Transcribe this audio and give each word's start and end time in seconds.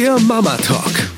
Der 0.00 0.18
Mama 0.18 0.56
Talk. 0.56 1.10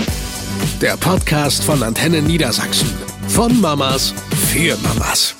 Der 0.80 0.96
Podcast 0.96 1.62
von 1.62 1.84
Antenne 1.84 2.20
Niedersachsen. 2.20 2.90
Von 3.28 3.60
Mamas 3.60 4.12
für 4.50 4.76
Mamas. 4.78 5.36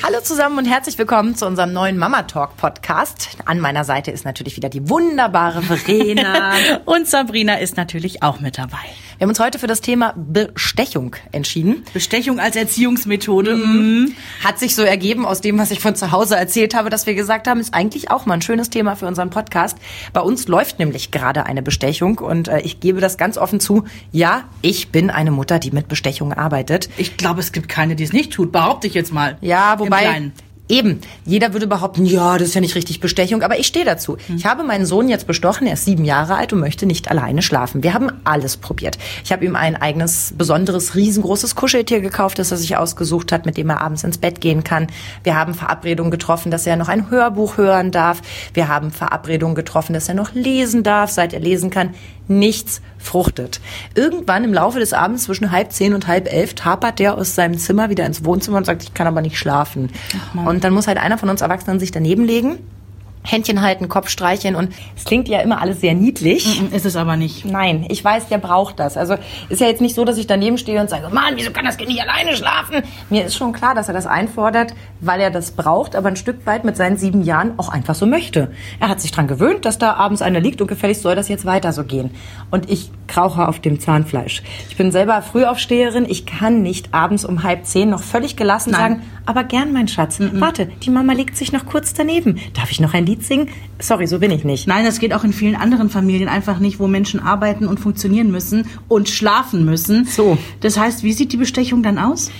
Hallo 0.00 0.20
zusammen 0.22 0.58
und 0.58 0.66
herzlich 0.66 0.96
willkommen 0.96 1.34
zu 1.34 1.44
unserem 1.44 1.72
neuen 1.72 1.98
Mama 1.98 2.22
Talk 2.22 2.56
Podcast. 2.56 3.30
An 3.46 3.58
meiner 3.58 3.82
Seite 3.82 4.12
ist 4.12 4.24
natürlich 4.24 4.54
wieder 4.56 4.68
die 4.68 4.88
wunderbare 4.88 5.60
Verena. 5.60 6.52
und 6.84 7.08
Sabrina 7.08 7.56
ist 7.56 7.76
natürlich 7.76 8.22
auch 8.22 8.38
mit 8.38 8.58
dabei. 8.58 8.78
Wir 9.22 9.26
haben 9.26 9.30
uns 9.30 9.38
heute 9.38 9.60
für 9.60 9.68
das 9.68 9.80
Thema 9.80 10.14
Bestechung 10.16 11.14
entschieden. 11.30 11.84
Bestechung 11.94 12.40
als 12.40 12.56
Erziehungsmethode. 12.56 13.54
Mhm. 13.54 14.16
Hat 14.42 14.58
sich 14.58 14.74
so 14.74 14.82
ergeben 14.82 15.24
aus 15.26 15.40
dem, 15.40 15.58
was 15.58 15.70
ich 15.70 15.78
von 15.78 15.94
zu 15.94 16.10
Hause 16.10 16.34
erzählt 16.34 16.74
habe, 16.74 16.90
dass 16.90 17.06
wir 17.06 17.14
gesagt 17.14 17.46
haben, 17.46 17.60
ist 17.60 17.72
eigentlich 17.72 18.10
auch 18.10 18.26
mal 18.26 18.34
ein 18.34 18.42
schönes 18.42 18.68
Thema 18.68 18.96
für 18.96 19.06
unseren 19.06 19.30
Podcast. 19.30 19.78
Bei 20.12 20.22
uns 20.22 20.48
läuft 20.48 20.80
nämlich 20.80 21.12
gerade 21.12 21.46
eine 21.46 21.62
Bestechung 21.62 22.18
und 22.18 22.48
äh, 22.48 22.62
ich 22.62 22.80
gebe 22.80 23.00
das 23.00 23.16
ganz 23.16 23.38
offen 23.38 23.60
zu. 23.60 23.84
Ja, 24.10 24.42
ich 24.60 24.88
bin 24.88 25.08
eine 25.08 25.30
Mutter, 25.30 25.60
die 25.60 25.70
mit 25.70 25.86
Bestechung 25.86 26.32
arbeitet. 26.32 26.88
Ich 26.96 27.16
glaube, 27.16 27.38
es 27.38 27.52
gibt 27.52 27.68
keine, 27.68 27.94
die 27.94 28.02
es 28.02 28.12
nicht 28.12 28.32
tut. 28.32 28.50
Behaupte 28.50 28.88
ich 28.88 28.94
jetzt 28.94 29.12
mal. 29.12 29.38
Ja, 29.40 29.78
wobei 29.78 30.32
Eben, 30.68 31.00
jeder 31.26 31.52
würde 31.52 31.66
behaupten, 31.66 32.06
ja, 32.06 32.38
das 32.38 32.48
ist 32.48 32.54
ja 32.54 32.60
nicht 32.60 32.76
richtig 32.76 33.00
Bestechung, 33.00 33.42
aber 33.42 33.58
ich 33.58 33.66
stehe 33.66 33.84
dazu. 33.84 34.16
Mhm. 34.28 34.36
Ich 34.36 34.46
habe 34.46 34.62
meinen 34.62 34.86
Sohn 34.86 35.08
jetzt 35.08 35.26
bestochen, 35.26 35.66
er 35.66 35.74
ist 35.74 35.84
sieben 35.84 36.04
Jahre 36.04 36.36
alt 36.36 36.52
und 36.52 36.60
möchte 36.60 36.86
nicht 36.86 37.10
alleine 37.10 37.42
schlafen. 37.42 37.82
Wir 37.82 37.94
haben 37.94 38.12
alles 38.24 38.56
probiert. 38.56 38.96
Ich 39.24 39.32
habe 39.32 39.44
ihm 39.44 39.56
ein 39.56 39.76
eigenes, 39.76 40.32
besonderes, 40.38 40.94
riesengroßes 40.94 41.56
Kuscheltier 41.56 42.00
gekauft, 42.00 42.38
das 42.38 42.52
er 42.52 42.56
sich 42.56 42.76
ausgesucht 42.76 43.32
hat, 43.32 43.44
mit 43.44 43.56
dem 43.56 43.70
er 43.70 43.80
abends 43.80 44.04
ins 44.04 44.18
Bett 44.18 44.40
gehen 44.40 44.62
kann. 44.62 44.86
Wir 45.24 45.36
haben 45.36 45.54
Verabredungen 45.54 46.12
getroffen, 46.12 46.50
dass 46.50 46.66
er 46.66 46.76
noch 46.76 46.88
ein 46.88 47.10
Hörbuch 47.10 47.56
hören 47.56 47.90
darf. 47.90 48.22
Wir 48.54 48.68
haben 48.68 48.92
Verabredungen 48.92 49.56
getroffen, 49.56 49.92
dass 49.92 50.08
er 50.08 50.14
noch 50.14 50.32
lesen 50.32 50.84
darf, 50.84 51.10
seit 51.10 51.32
er 51.32 51.40
lesen 51.40 51.70
kann 51.70 51.90
nichts 52.28 52.80
fruchtet. 52.98 53.60
Irgendwann 53.94 54.44
im 54.44 54.54
Laufe 54.54 54.78
des 54.78 54.92
Abends 54.92 55.24
zwischen 55.24 55.50
halb 55.50 55.72
zehn 55.72 55.92
und 55.94 56.06
halb 56.06 56.32
elf 56.32 56.54
tapert 56.54 56.98
der 56.98 57.16
aus 57.16 57.34
seinem 57.34 57.58
Zimmer 57.58 57.90
wieder 57.90 58.06
ins 58.06 58.24
Wohnzimmer 58.24 58.58
und 58.58 58.64
sagt, 58.64 58.82
ich 58.84 58.94
kann 58.94 59.06
aber 59.06 59.22
nicht 59.22 59.36
schlafen. 59.36 59.90
Und 60.52 60.64
dann 60.64 60.74
muss 60.74 60.86
halt 60.86 60.98
einer 60.98 61.16
von 61.16 61.30
uns 61.30 61.40
Erwachsenen 61.40 61.80
sich 61.80 61.92
daneben 61.92 62.26
legen 62.26 62.58
Händchen 63.24 63.62
halten, 63.62 63.88
Kopf 63.88 64.08
streicheln 64.08 64.56
und 64.56 64.72
es 64.96 65.04
klingt 65.04 65.28
ja 65.28 65.40
immer 65.40 65.60
alles 65.60 65.80
sehr 65.80 65.94
niedlich. 65.94 66.60
Ist 66.72 66.86
es 66.86 66.96
aber 66.96 67.16
nicht. 67.16 67.44
Nein, 67.44 67.86
ich 67.88 68.04
weiß, 68.04 68.28
der 68.28 68.38
braucht 68.38 68.80
das. 68.80 68.96
Also 68.96 69.16
ist 69.48 69.60
ja 69.60 69.68
jetzt 69.68 69.80
nicht 69.80 69.94
so, 69.94 70.04
dass 70.04 70.18
ich 70.18 70.26
daneben 70.26 70.58
stehe 70.58 70.80
und 70.80 70.90
sage, 70.90 71.08
Mann, 71.10 71.34
wieso 71.36 71.52
kann 71.52 71.64
das 71.64 71.76
Kind 71.76 71.88
nicht 71.88 72.02
alleine 72.02 72.36
schlafen? 72.36 72.82
Mir 73.10 73.24
ist 73.24 73.36
schon 73.36 73.52
klar, 73.52 73.74
dass 73.74 73.88
er 73.88 73.94
das 73.94 74.06
einfordert, 74.06 74.74
weil 75.00 75.20
er 75.20 75.30
das 75.30 75.52
braucht, 75.52 75.94
aber 75.94 76.08
ein 76.08 76.16
Stück 76.16 76.44
weit 76.46 76.64
mit 76.64 76.76
seinen 76.76 76.96
sieben 76.96 77.22
Jahren 77.22 77.58
auch 77.58 77.68
einfach 77.68 77.94
so 77.94 78.06
möchte. 78.06 78.50
Er 78.80 78.88
hat 78.88 79.00
sich 79.00 79.12
dran 79.12 79.28
gewöhnt, 79.28 79.64
dass 79.64 79.78
da 79.78 79.94
abends 79.94 80.22
einer 80.22 80.40
liegt 80.40 80.60
und 80.60 80.66
gefälligst 80.66 81.02
soll 81.02 81.14
das 81.14 81.28
jetzt 81.28 81.44
weiter 81.44 81.72
so 81.72 81.84
gehen. 81.84 82.10
Und 82.50 82.70
ich 82.70 82.90
krauche 83.06 83.46
auf 83.46 83.60
dem 83.60 83.78
Zahnfleisch. 83.78 84.42
Ich 84.68 84.76
bin 84.76 84.90
selber 84.90 85.22
Frühaufsteherin. 85.22 86.06
Ich 86.08 86.26
kann 86.26 86.62
nicht 86.62 86.92
abends 86.94 87.24
um 87.24 87.42
halb 87.42 87.66
zehn 87.66 87.90
noch 87.90 88.02
völlig 88.02 88.36
gelassen 88.36 88.70
Nein. 88.72 88.80
sagen, 88.80 89.02
aber 89.26 89.44
gern, 89.44 89.72
mein 89.72 89.86
Schatz. 89.86 90.18
Mm 90.18 90.24
-mm. 90.24 90.40
Warte, 90.40 90.66
die 90.66 90.90
Mama 90.90 91.12
legt 91.12 91.36
sich 91.36 91.52
noch 91.52 91.66
kurz 91.66 91.94
daneben. 91.94 92.40
Darf 92.54 92.70
ich 92.70 92.80
noch 92.80 92.94
ein 92.94 93.06
Lied 93.06 93.11
singen? 93.20 93.48
Sorry, 93.78 94.06
so 94.06 94.18
bin 94.18 94.30
ich 94.30 94.44
nicht. 94.44 94.66
Nein, 94.66 94.84
das 94.84 94.98
geht 94.98 95.12
auch 95.12 95.24
in 95.24 95.32
vielen 95.32 95.56
anderen 95.56 95.90
Familien 95.90 96.28
einfach 96.28 96.58
nicht, 96.58 96.78
wo 96.78 96.86
Menschen 96.86 97.20
arbeiten 97.20 97.66
und 97.66 97.80
funktionieren 97.80 98.30
müssen 98.30 98.66
und 98.88 99.08
schlafen 99.08 99.64
müssen. 99.64 100.04
So. 100.04 100.38
Das 100.60 100.78
heißt, 100.78 101.02
wie 101.02 101.12
sieht 101.12 101.32
die 101.32 101.36
Bestechung 101.36 101.82
dann 101.82 101.98
aus? 101.98 102.30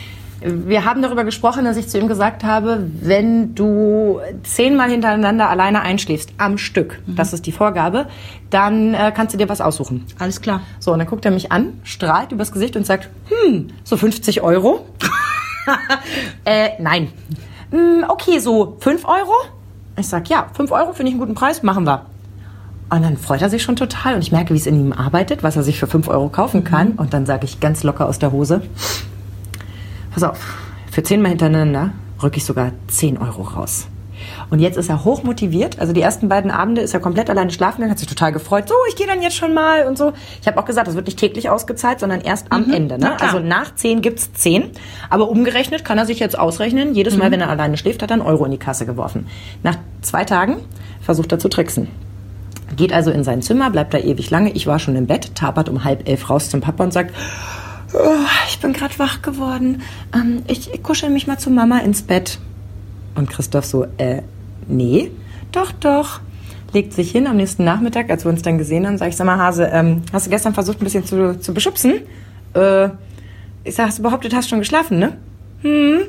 Wir 0.44 0.84
haben 0.84 1.02
darüber 1.02 1.22
gesprochen, 1.22 1.64
dass 1.64 1.76
ich 1.76 1.88
zu 1.88 1.98
ihm 1.98 2.08
gesagt 2.08 2.42
habe, 2.42 2.88
wenn 3.00 3.54
du 3.54 4.18
zehnmal 4.42 4.90
hintereinander 4.90 5.48
alleine 5.48 5.82
einschläfst, 5.82 6.30
am 6.36 6.58
Stück, 6.58 7.00
mhm. 7.06 7.14
das 7.14 7.32
ist 7.32 7.46
die 7.46 7.52
Vorgabe, 7.52 8.08
dann 8.50 8.94
äh, 8.94 9.12
kannst 9.14 9.34
du 9.34 9.38
dir 9.38 9.48
was 9.48 9.60
aussuchen. 9.60 10.04
Alles 10.18 10.40
klar. 10.40 10.62
So, 10.80 10.92
und 10.92 10.98
dann 10.98 11.06
guckt 11.06 11.24
er 11.24 11.30
mich 11.30 11.52
an, 11.52 11.80
strahlt 11.84 12.32
übers 12.32 12.50
Gesicht 12.50 12.76
und 12.76 12.84
sagt, 12.84 13.08
hm, 13.28 13.68
so 13.84 13.96
50 13.96 14.42
Euro? 14.42 14.86
äh, 16.44 16.70
nein. 16.80 17.12
Hm, 17.70 18.04
okay, 18.08 18.40
so 18.40 18.76
5 18.80 19.04
Euro? 19.04 19.32
Ich 20.02 20.08
sag, 20.08 20.28
ja, 20.28 20.48
5 20.52 20.72
Euro 20.72 20.94
finde 20.94 21.10
ich 21.10 21.14
einen 21.14 21.20
guten 21.20 21.36
Preis, 21.36 21.62
machen 21.62 21.86
wir. 21.86 22.06
Und 22.90 23.02
dann 23.02 23.16
freut 23.16 23.40
er 23.40 23.48
sich 23.48 23.62
schon 23.62 23.76
total 23.76 24.16
und 24.16 24.22
ich 24.22 24.32
merke, 24.32 24.52
wie 24.52 24.58
es 24.58 24.66
in 24.66 24.74
ihm 24.74 24.92
arbeitet, 24.92 25.44
was 25.44 25.54
er 25.54 25.62
sich 25.62 25.78
für 25.78 25.86
5 25.86 26.08
Euro 26.08 26.28
kaufen 26.28 26.64
kann. 26.64 26.88
Mhm. 26.88 26.98
Und 26.98 27.14
dann 27.14 27.24
sage 27.24 27.44
ich 27.44 27.60
ganz 27.60 27.84
locker 27.84 28.08
aus 28.08 28.18
der 28.18 28.32
Hose, 28.32 28.62
pass 30.10 30.24
auf, 30.24 30.40
für 30.90 31.04
zehnmal 31.04 31.30
hintereinander 31.30 31.92
rücke 32.20 32.38
ich 32.38 32.44
sogar 32.44 32.72
10 32.88 33.16
Euro 33.18 33.42
raus. 33.42 33.86
Und 34.50 34.58
jetzt 34.58 34.76
ist 34.76 34.88
er 34.88 35.04
hoch 35.04 35.22
motiviert. 35.22 35.78
Also 35.78 35.92
die 35.92 36.02
ersten 36.02 36.28
beiden 36.28 36.50
Abende 36.50 36.80
ist 36.80 36.94
er 36.94 37.00
komplett 37.00 37.30
alleine 37.30 37.50
schlafen 37.50 37.76
gegangen, 37.76 37.90
hat 37.90 37.98
sich 37.98 38.08
total 38.08 38.32
gefreut. 38.32 38.68
So, 38.68 38.74
ich 38.88 38.96
gehe 38.96 39.06
dann 39.06 39.22
jetzt 39.22 39.36
schon 39.36 39.54
mal 39.54 39.86
und 39.86 39.98
so. 39.98 40.12
Ich 40.40 40.46
habe 40.46 40.58
auch 40.58 40.64
gesagt, 40.64 40.88
das 40.88 40.94
wird 40.94 41.06
nicht 41.06 41.18
täglich 41.18 41.50
ausgezahlt, 41.50 42.00
sondern 42.00 42.20
erst 42.20 42.50
am 42.50 42.66
mhm. 42.66 42.74
Ende. 42.74 42.98
Ne? 42.98 43.20
Also 43.20 43.38
nach 43.38 43.74
zehn 43.74 44.02
gibt's 44.02 44.32
zehn. 44.32 44.70
Aber 45.10 45.28
umgerechnet 45.28 45.84
kann 45.84 45.98
er 45.98 46.06
sich 46.06 46.18
jetzt 46.18 46.38
ausrechnen. 46.38 46.94
Jedes 46.94 47.16
Mal, 47.16 47.28
mhm. 47.28 47.32
wenn 47.32 47.40
er 47.42 47.50
alleine 47.50 47.76
schläft, 47.76 48.02
hat 48.02 48.10
er 48.10 48.14
einen 48.14 48.22
Euro 48.22 48.44
in 48.44 48.50
die 48.50 48.58
Kasse 48.58 48.86
geworfen. 48.86 49.26
Nach 49.62 49.76
zwei 50.00 50.24
Tagen 50.24 50.56
versucht 51.00 51.32
er 51.32 51.38
zu 51.38 51.48
tricksen. 51.48 51.88
Geht 52.76 52.92
also 52.92 53.10
in 53.10 53.22
sein 53.22 53.42
Zimmer, 53.42 53.70
bleibt 53.70 53.92
da 53.92 53.98
ewig 53.98 54.30
lange. 54.30 54.50
Ich 54.52 54.66
war 54.66 54.78
schon 54.78 54.96
im 54.96 55.06
Bett, 55.06 55.34
tapert 55.34 55.68
um 55.68 55.84
halb 55.84 56.08
elf 56.08 56.30
raus 56.30 56.48
zum 56.48 56.62
Papa 56.62 56.84
und 56.84 56.92
sagt, 56.92 57.14
oh, 57.92 57.98
ich 58.48 58.60
bin 58.60 58.72
gerade 58.72 58.98
wach 58.98 59.20
geworden. 59.20 59.82
Ähm, 60.14 60.42
ich, 60.46 60.72
ich 60.72 60.82
kuschel 60.82 61.10
mich 61.10 61.26
mal 61.26 61.38
zu 61.38 61.50
Mama 61.50 61.78
ins 61.78 62.02
Bett. 62.02 62.38
Und 63.14 63.30
Christoph 63.30 63.64
so, 63.64 63.86
äh, 63.98 64.22
nee, 64.68 65.10
doch, 65.52 65.72
doch. 65.72 66.20
Legt 66.72 66.94
sich 66.94 67.10
hin 67.10 67.26
am 67.26 67.36
nächsten 67.36 67.64
Nachmittag, 67.64 68.08
als 68.10 68.24
wir 68.24 68.30
uns 68.30 68.40
dann 68.40 68.56
gesehen 68.56 68.86
haben, 68.86 68.96
sag 68.96 69.08
ich, 69.08 69.16
sag 69.16 69.26
mal, 69.26 69.36
Hase, 69.36 69.68
ähm, 69.72 70.02
hast 70.12 70.26
du 70.26 70.30
gestern 70.30 70.54
versucht, 70.54 70.80
ein 70.80 70.84
bisschen 70.84 71.04
zu, 71.04 71.38
zu 71.38 71.52
beschubsen? 71.52 72.00
Äh, 72.54 72.88
ich 73.64 73.74
sag, 73.74 73.88
hast 73.88 73.98
du 73.98 74.02
behauptet, 74.02 74.34
hast 74.34 74.48
schon 74.48 74.58
geschlafen, 74.58 74.98
ne? 74.98 75.18
Hm. 75.60 76.00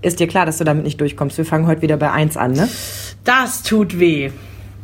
Ist 0.00 0.20
dir 0.20 0.28
klar, 0.28 0.46
dass 0.46 0.58
du 0.58 0.64
damit 0.64 0.84
nicht 0.84 1.00
durchkommst? 1.00 1.38
Wir 1.38 1.44
fangen 1.44 1.66
heute 1.66 1.82
wieder 1.82 1.96
bei 1.96 2.10
eins 2.10 2.36
an, 2.36 2.52
ne? 2.52 2.68
Das 3.24 3.62
tut 3.62 3.98
weh. 3.98 4.30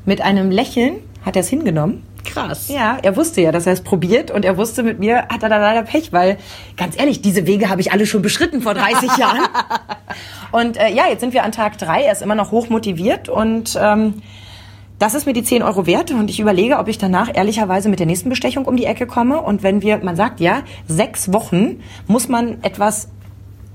Mit 0.04 0.20
einem 0.20 0.50
Lächeln 0.50 0.96
hat 1.24 1.36
er 1.36 1.40
es 1.40 1.48
hingenommen. 1.48 2.02
Krass. 2.24 2.68
Ja, 2.68 2.98
er 3.02 3.16
wusste 3.16 3.40
ja, 3.40 3.52
dass 3.52 3.66
er 3.66 3.72
es 3.72 3.80
probiert 3.80 4.30
und 4.30 4.44
er 4.44 4.56
wusste, 4.56 4.82
mit 4.82 4.98
mir 4.98 5.28
hat 5.28 5.42
er 5.42 5.48
da 5.48 5.58
leider 5.58 5.82
Pech, 5.82 6.12
weil 6.12 6.38
ganz 6.76 6.98
ehrlich, 6.98 7.22
diese 7.22 7.46
Wege 7.46 7.70
habe 7.70 7.80
ich 7.80 7.92
alle 7.92 8.06
schon 8.06 8.22
beschritten 8.22 8.60
vor 8.60 8.74
30 8.74 9.16
Jahren. 9.18 9.48
Und 10.52 10.76
äh, 10.76 10.88
ja, 10.90 11.04
jetzt 11.08 11.20
sind 11.20 11.32
wir 11.34 11.44
an 11.44 11.52
Tag 11.52 11.78
drei. 11.78 12.02
Er 12.02 12.12
ist 12.12 12.22
immer 12.22 12.34
noch 12.34 12.50
hoch 12.50 12.68
motiviert 12.68 13.28
und 13.28 13.78
ähm, 13.80 14.22
das 14.98 15.14
ist 15.14 15.26
mir 15.26 15.32
die 15.32 15.44
10 15.44 15.62
Euro 15.62 15.86
wert 15.86 16.10
und 16.10 16.28
ich 16.28 16.40
überlege, 16.40 16.78
ob 16.78 16.88
ich 16.88 16.98
danach 16.98 17.30
ehrlicherweise 17.32 17.88
mit 17.88 18.00
der 18.00 18.06
nächsten 18.06 18.28
Bestechung 18.30 18.64
um 18.64 18.76
die 18.76 18.84
Ecke 18.84 19.06
komme. 19.06 19.40
Und 19.40 19.62
wenn 19.62 19.80
wir, 19.80 19.98
man 19.98 20.16
sagt 20.16 20.40
ja, 20.40 20.62
sechs 20.88 21.32
Wochen 21.32 21.80
muss 22.08 22.28
man 22.28 22.62
etwas 22.62 23.08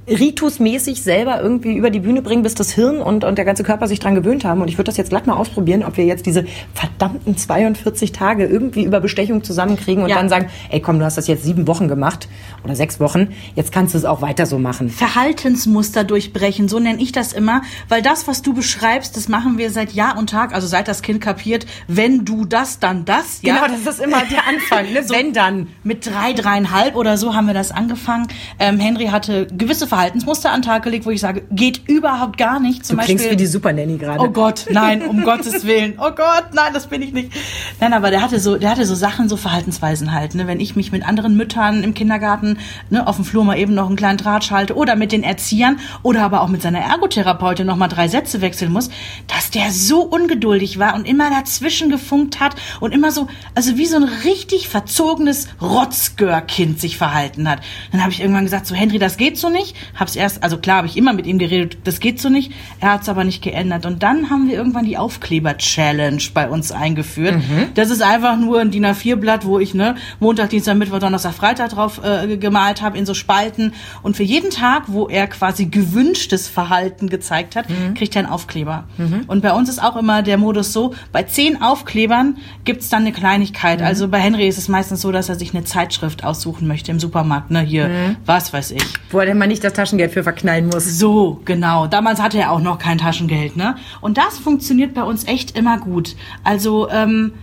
ritusmäßig 0.07 1.01
selber 1.01 1.41
irgendwie 1.41 1.75
über 1.75 1.89
die 1.89 1.99
Bühne 1.99 2.21
bringen, 2.21 2.43
bis 2.43 2.55
das 2.55 2.71
Hirn 2.71 3.01
und, 3.01 3.23
und 3.23 3.37
der 3.37 3.45
ganze 3.45 3.63
Körper 3.63 3.87
sich 3.87 3.99
dran 3.99 4.15
gewöhnt 4.15 4.43
haben. 4.43 4.61
Und 4.61 4.67
ich 4.67 4.77
würde 4.77 4.85
das 4.85 4.97
jetzt 4.97 5.09
glatt 5.09 5.27
mal 5.27 5.35
ausprobieren, 5.35 5.83
ob 5.83 5.97
wir 5.97 6.05
jetzt 6.05 6.25
diese 6.25 6.45
verdammten 6.73 7.37
42 7.37 8.11
Tage 8.11 8.45
irgendwie 8.45 8.83
über 8.83 8.99
Bestechung 8.99 9.43
zusammenkriegen 9.43 10.03
und 10.03 10.09
ja. 10.09 10.17
dann 10.17 10.29
sagen, 10.29 10.49
ey 10.69 10.81
komm, 10.81 10.99
du 10.99 11.05
hast 11.05 11.17
das 11.17 11.27
jetzt 11.27 11.43
sieben 11.43 11.67
Wochen 11.67 11.87
gemacht 11.87 12.27
oder 12.63 12.75
sechs 12.75 12.99
Wochen, 12.99 13.29
jetzt 13.55 13.71
kannst 13.71 13.93
du 13.93 13.97
es 13.97 14.05
auch 14.05 14.21
weiter 14.21 14.45
so 14.45 14.59
machen. 14.59 14.89
Verhaltensmuster 14.89 16.03
durchbrechen, 16.03 16.67
so 16.67 16.79
nenne 16.79 17.01
ich 17.01 17.11
das 17.11 17.31
immer, 17.31 17.61
weil 17.87 18.01
das, 18.01 18.27
was 18.27 18.41
du 18.41 18.53
beschreibst, 18.53 19.15
das 19.15 19.29
machen 19.29 19.57
wir 19.57 19.69
seit 19.69 19.93
Jahr 19.93 20.17
und 20.17 20.29
Tag, 20.29 20.53
also 20.53 20.67
seit 20.67 20.87
das 20.87 21.01
Kind 21.01 21.21
kapiert, 21.21 21.65
wenn 21.87 22.25
du 22.25 22.45
das, 22.45 22.79
dann 22.79 23.05
das. 23.05 23.41
Ja? 23.41 23.55
Genau, 23.55 23.67
das 23.67 23.95
ist 23.95 24.03
immer 24.03 24.23
der 24.25 24.47
Anfang, 24.47 24.91
ne? 24.93 25.03
so 25.07 25.13
wenn 25.13 25.33
dann. 25.33 25.67
Mit 25.83 26.05
drei, 26.05 26.33
dreieinhalb 26.33 26.95
oder 26.95 27.17
so 27.17 27.35
haben 27.35 27.47
wir 27.47 27.53
das 27.53 27.71
angefangen. 27.71 28.27
Ähm, 28.59 28.79
Henry 28.79 29.07
hatte 29.07 29.47
gewisse 29.47 29.87
Verhaltensmuster 29.93 30.49
an 30.49 30.61
den 30.61 30.65
Tag 30.65 30.81
gelegt, 30.81 31.05
wo 31.05 31.11
ich 31.11 31.21
sage, 31.21 31.43
geht 31.51 31.87
überhaupt 31.87 32.39
gar 32.39 32.59
nicht. 32.59 32.83
Zum 32.83 32.97
du 32.97 33.03
klingst 33.03 33.25
Beispiel, 33.25 33.37
wie 33.37 33.43
die 33.43 33.45
Super 33.45 33.73
Nanny 33.73 33.99
gerade. 33.99 34.21
Oh 34.21 34.29
Gott, 34.29 34.65
nein, 34.71 35.03
um 35.03 35.23
Gottes 35.23 35.67
Willen. 35.67 35.99
Oh 35.99 36.09
Gott, 36.09 36.45
nein, 36.51 36.73
das 36.73 36.87
bin 36.87 37.03
ich 37.03 37.13
nicht. 37.13 37.31
Nein, 37.79 37.93
aber 37.93 38.09
der 38.09 38.23
hatte 38.23 38.39
so, 38.39 38.57
der 38.57 38.71
hatte 38.71 38.87
so 38.87 38.95
Sachen, 38.95 39.29
so 39.29 39.37
Verhaltensweisen 39.37 40.11
halt. 40.11 40.33
Ne? 40.33 40.47
Wenn 40.47 40.59
ich 40.59 40.75
mich 40.75 40.91
mit 40.91 41.07
anderen 41.07 41.37
Müttern 41.37 41.83
im 41.83 41.93
Kindergarten 41.93 42.57
ne, 42.89 43.05
auf 43.05 43.17
dem 43.17 43.25
Flur 43.25 43.43
mal 43.43 43.59
eben 43.59 43.75
noch 43.75 43.85
einen 43.85 43.95
kleinen 43.95 44.17
Draht 44.17 44.43
schalte 44.43 44.75
oder 44.75 44.95
mit 44.95 45.11
den 45.11 45.21
Erziehern 45.21 45.79
oder 46.01 46.23
aber 46.23 46.41
auch 46.41 46.47
mit 46.47 46.63
seiner 46.63 46.79
Ergotherapeutin 46.79 47.67
noch 47.67 47.77
mal 47.77 47.87
drei 47.87 48.07
Sätze 48.07 48.41
wechseln 48.41 48.71
muss, 48.71 48.89
dass 49.27 49.51
der 49.51 49.69
so 49.69 50.01
ungeduldig 50.01 50.79
war 50.79 50.95
und 50.95 51.07
immer 51.07 51.29
dazwischen 51.29 51.91
gefunkt 51.91 52.39
hat 52.39 52.55
und 52.79 52.95
immer 52.95 53.11
so, 53.11 53.27
also 53.53 53.77
wie 53.77 53.85
so 53.85 53.97
ein 53.97 54.09
richtig 54.23 54.69
verzogenes 54.69 55.49
Rotzgörkind 55.61 56.81
sich 56.81 56.97
verhalten 56.97 57.47
hat. 57.47 57.59
Dann 57.91 58.01
habe 58.01 58.11
ich 58.11 58.21
irgendwann 58.21 58.45
gesagt, 58.45 58.65
so 58.65 58.73
Henry, 58.73 58.97
das 58.97 59.17
geht 59.17 59.37
so 59.37 59.49
nicht 59.49 59.75
hab's 59.95 60.15
erst, 60.15 60.43
also 60.43 60.57
klar, 60.57 60.77
habe 60.77 60.87
ich 60.87 60.97
immer 60.97 61.13
mit 61.13 61.25
ihm 61.27 61.37
geredet, 61.39 61.77
das 61.83 61.99
geht 61.99 62.19
so 62.19 62.29
nicht. 62.29 62.51
Er 62.79 62.93
hat's 62.93 63.09
aber 63.09 63.23
nicht 63.23 63.41
geändert. 63.41 63.85
Und 63.85 64.03
dann 64.03 64.29
haben 64.29 64.47
wir 64.47 64.55
irgendwann 64.55 64.85
die 64.85 64.97
Aufkleber-Challenge 64.97 66.21
bei 66.33 66.47
uns 66.49 66.71
eingeführt. 66.71 67.35
Mhm. 67.35 67.67
Das 67.75 67.89
ist 67.89 68.01
einfach 68.01 68.37
nur 68.37 68.59
ein 68.61 68.71
DIN 68.71 68.85
A4-Blatt, 68.85 69.45
wo 69.45 69.59
ich 69.59 69.73
ne 69.73 69.95
Montag, 70.19 70.49
Dienstag, 70.49 70.75
Mittwoch, 70.77 70.99
Donnerstag, 70.99 71.33
Freitag 71.33 71.69
drauf 71.71 72.01
äh, 72.03 72.37
gemalt 72.37 72.81
habe 72.81 72.97
in 72.97 73.05
so 73.05 73.13
Spalten. 73.13 73.73
Und 74.01 74.15
für 74.17 74.23
jeden 74.23 74.49
Tag, 74.49 74.83
wo 74.87 75.07
er 75.07 75.27
quasi 75.27 75.65
gewünschtes 75.65 76.47
Verhalten 76.47 77.09
gezeigt 77.09 77.55
hat, 77.55 77.69
Mhm. 77.69 77.93
kriegt 77.93 78.15
er 78.15 78.23
einen 78.23 78.29
Aufkleber. 78.31 78.85
Und 79.27 79.41
bei 79.41 79.53
uns 79.53 79.69
ist 79.69 79.81
auch 79.81 79.95
immer 79.95 80.21
der 80.21 80.37
Modus 80.37 80.73
so, 80.73 80.93
bei 81.11 81.23
zehn 81.23 81.61
Aufklebern 81.61 82.37
gibt's 82.65 82.89
dann 82.89 83.01
eine 83.03 83.11
Kleinigkeit. 83.11 83.79
Mhm. 83.79 83.85
Also 83.85 84.07
bei 84.07 84.19
Henry 84.19 84.47
ist 84.47 84.57
es 84.57 84.67
meistens 84.67 85.01
so, 85.01 85.11
dass 85.11 85.29
er 85.29 85.35
sich 85.35 85.53
eine 85.53 85.63
Zeitschrift 85.63 86.23
aussuchen 86.23 86.67
möchte 86.67 86.91
im 86.91 86.99
Supermarkt. 86.99 87.51
Ne, 87.51 87.61
hier, 87.61 87.87
Mhm. 87.87 88.15
was 88.25 88.53
weiß 88.53 88.71
ich. 88.71 88.83
Wo 89.11 89.19
er 89.19 89.25
denn 89.25 89.37
mal 89.37 89.47
nicht 89.47 89.63
das 89.63 89.72
Taschengeld 89.73 90.11
für 90.11 90.23
verknallen 90.23 90.67
muss. 90.67 90.97
So, 90.97 91.41
genau. 91.45 91.87
Damals 91.87 92.21
hatte 92.21 92.39
er 92.39 92.51
auch 92.51 92.61
noch 92.61 92.79
kein 92.79 92.97
Taschengeld, 92.97 93.55
ne? 93.57 93.75
Und 94.01 94.17
das 94.17 94.37
funktioniert 94.37 94.93
bei 94.93 95.03
uns 95.03 95.27
echt 95.27 95.57
immer 95.57 95.77
gut. 95.77 96.15
Also, 96.43 96.89
ähm, 96.89 97.33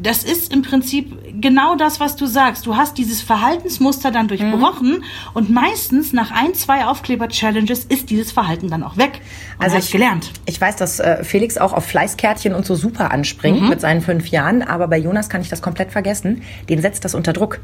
das 0.00 0.24
ist 0.24 0.52
im 0.52 0.62
Prinzip 0.62 1.40
genau 1.40 1.76
das, 1.76 2.00
was 2.00 2.16
du 2.16 2.26
sagst. 2.26 2.66
Du 2.66 2.76
hast 2.76 2.96
dieses 2.98 3.20
Verhaltensmuster 3.20 4.10
dann 4.10 4.28
durchbrochen 4.28 5.04
und 5.34 5.50
meistens 5.50 6.12
nach 6.12 6.30
ein, 6.30 6.54
zwei 6.54 6.86
Aufkleber-Challenges 6.86 7.84
ist 7.84 8.10
dieses 8.10 8.32
Verhalten 8.32 8.68
dann 8.70 8.82
auch 8.82 8.96
weg. 8.96 9.20
Also 9.58 9.76
ich- 9.76 9.90
gelernt. 9.92 10.30
Ich 10.46 10.60
weiß, 10.60 10.76
dass 10.76 10.98
äh, 11.00 11.22
Felix 11.24 11.58
auch 11.58 11.72
auf 11.72 11.84
Fleißkärtchen 11.84 12.54
und 12.54 12.64
so 12.66 12.74
super 12.74 13.10
anspringt 13.12 13.60
Mhm. 13.62 13.68
mit 13.68 13.80
seinen 13.80 14.00
fünf 14.00 14.28
Jahren, 14.28 14.62
aber 14.62 14.88
bei 14.88 14.98
Jonas 14.98 15.28
kann 15.28 15.40
ich 15.40 15.48
das 15.48 15.62
komplett 15.62 15.92
vergessen. 15.92 16.42
Den 16.68 16.80
setzt 16.80 17.04
das 17.04 17.14
unter 17.14 17.32
Druck. 17.32 17.60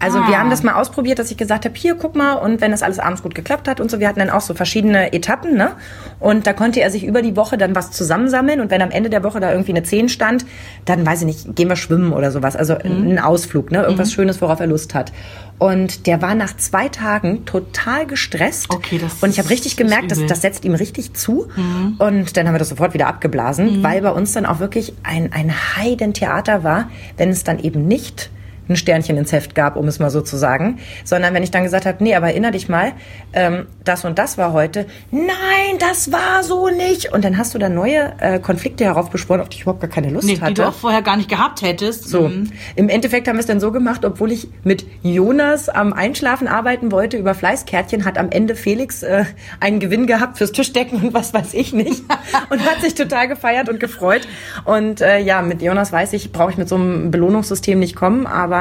Also 0.00 0.18
Ah. 0.20 0.28
wir 0.28 0.38
haben 0.38 0.48
das 0.50 0.62
mal 0.62 0.74
ausprobiert, 0.74 1.18
dass 1.18 1.30
ich 1.30 1.36
gesagt 1.36 1.64
habe, 1.64 1.74
hier, 1.76 1.96
guck 1.96 2.14
mal, 2.14 2.34
und 2.34 2.60
wenn 2.60 2.70
das 2.70 2.82
alles 2.82 2.98
abends 3.00 3.22
gut 3.22 3.34
geklappt 3.34 3.66
hat 3.68 3.80
und 3.80 3.90
so, 3.90 3.98
wir 3.98 4.06
hatten 4.08 4.20
dann 4.20 4.30
auch 4.30 4.40
so 4.40 4.54
verschiedene 4.54 5.12
Etappen, 5.12 5.56
ne? 5.56 5.72
Und 6.20 6.46
da 6.46 6.52
konnte 6.52 6.80
er 6.80 6.90
sich 6.90 7.04
über 7.04 7.20
die 7.20 7.36
Woche 7.36 7.58
dann 7.58 7.74
was 7.74 7.90
zusammensammeln 7.90 8.60
und 8.60 8.70
wenn 8.70 8.80
am 8.80 8.90
Ende 8.92 9.10
der 9.10 9.24
Woche 9.24 9.40
da 9.40 9.50
irgendwie 9.50 9.72
eine 9.72 9.82
10 9.82 10.08
stand, 10.08 10.46
dann 10.84 11.04
weiß 11.04 11.20
ich 11.22 11.26
nicht, 11.26 11.56
gehen 11.58 11.68
wir 11.68 11.76
schwimmen 11.76 12.12
oder 12.14 12.30
sowas. 12.30 12.56
Also 12.56 12.74
Mhm. 12.82 13.10
ein 13.12 13.18
Ausflug, 13.18 13.70
ne? 13.70 13.82
Irgendwas 13.82 14.12
Schönes, 14.12 14.40
worauf 14.40 14.60
er 14.60 14.66
Lust 14.66 14.94
hat. 14.94 15.12
Und 15.58 16.06
der 16.06 16.22
war 16.22 16.34
nach 16.34 16.56
zwei 16.56 16.88
Tagen 16.88 17.44
total 17.44 18.06
gestresst. 18.06 18.70
Okay, 18.70 18.96
das 18.98 19.14
und 19.20 19.28
ich 19.30 19.38
habe 19.38 19.50
richtig 19.50 19.76
gemerkt, 19.76 20.10
dass 20.10 20.18
übel. 20.18 20.28
das 20.28 20.40
setzt 20.40 20.64
ihm 20.64 20.74
richtig 20.74 21.12
zu. 21.14 21.48
Mhm. 21.56 21.96
Und 21.98 22.36
dann 22.36 22.46
haben 22.46 22.54
wir 22.54 22.58
das 22.60 22.68
sofort 22.70 22.94
wieder 22.94 23.08
abgeblasen, 23.08 23.82
weil 23.82 24.00
bei 24.00 24.10
uns 24.12 24.32
dann 24.32 24.46
auch 24.46 24.60
wirklich 24.60 24.94
ein, 25.02 25.32
ein 25.32 25.52
Heidentheater 25.76 26.62
war, 26.64 26.88
wenn 27.16 27.30
es 27.30 27.42
dann 27.44 27.58
eben 27.58 27.86
nicht 27.86 28.30
ein 28.68 28.76
Sternchen 28.76 29.16
ins 29.16 29.32
Heft 29.32 29.54
gab, 29.54 29.76
um 29.76 29.88
es 29.88 29.98
mal 29.98 30.10
so 30.10 30.20
zu 30.20 30.36
sagen, 30.36 30.78
sondern 31.04 31.34
wenn 31.34 31.42
ich 31.42 31.50
dann 31.50 31.62
gesagt 31.64 31.86
habe, 31.86 32.02
nee, 32.04 32.14
aber 32.14 32.28
erinner 32.28 32.50
dich 32.50 32.68
mal, 32.68 32.92
ähm, 33.32 33.66
das 33.84 34.04
und 34.04 34.18
das 34.18 34.38
war 34.38 34.52
heute, 34.52 34.86
nein, 35.10 35.78
das 35.78 36.12
war 36.12 36.42
so 36.42 36.68
nicht. 36.68 37.12
Und 37.12 37.24
dann 37.24 37.38
hast 37.38 37.54
du 37.54 37.58
da 37.58 37.68
neue 37.68 38.12
äh, 38.20 38.38
Konflikte 38.38 38.84
heraufbeschworen, 38.84 39.40
auf 39.40 39.48
die 39.48 39.56
ich 39.56 39.62
überhaupt 39.62 39.80
gar 39.80 39.90
keine 39.90 40.10
Lust 40.10 40.26
Nee, 40.26 40.34
die 40.34 40.40
hatte. 40.40 40.54
du 40.54 40.68
auch 40.68 40.74
vorher 40.74 41.02
gar 41.02 41.16
nicht 41.16 41.28
gehabt 41.28 41.62
hättest. 41.62 42.08
So, 42.08 42.28
Mhm. 42.28 42.50
im 42.76 42.88
Endeffekt 42.88 43.26
haben 43.28 43.36
wir 43.36 43.40
es 43.40 43.46
dann 43.46 43.60
so 43.60 43.72
gemacht, 43.72 44.04
obwohl 44.04 44.32
ich 44.32 44.48
mit 44.64 44.84
Jonas 45.02 45.68
am 45.68 45.92
Einschlafen 45.92 46.48
arbeiten 46.48 46.92
wollte 46.92 47.16
über 47.16 47.34
Fleißkärtchen, 47.34 48.04
hat 48.04 48.18
am 48.18 48.30
Ende 48.30 48.54
Felix 48.56 49.02
äh, 49.02 49.24
einen 49.60 49.80
Gewinn 49.80 50.06
gehabt 50.06 50.38
fürs 50.38 50.52
Tischdecken 50.52 51.00
und 51.02 51.14
was 51.14 51.32
weiß 51.32 51.54
ich 51.54 51.72
nicht 51.72 52.02
und 52.50 52.60
hat 52.68 52.80
sich 52.82 52.94
total 52.94 53.28
gefeiert 53.28 53.68
und 53.68 53.80
gefreut. 53.80 54.26
Und 54.64 55.00
äh, 55.00 55.18
ja, 55.20 55.40
mit 55.42 55.62
Jonas 55.62 55.92
weiß 55.92 56.12
ich, 56.12 56.32
brauche 56.32 56.50
ich 56.50 56.56
mit 56.58 56.68
so 56.68 56.74
einem 56.74 57.10
Belohnungssystem 57.10 57.78
nicht 57.78 57.96
kommen, 57.96 58.26
aber 58.26 58.57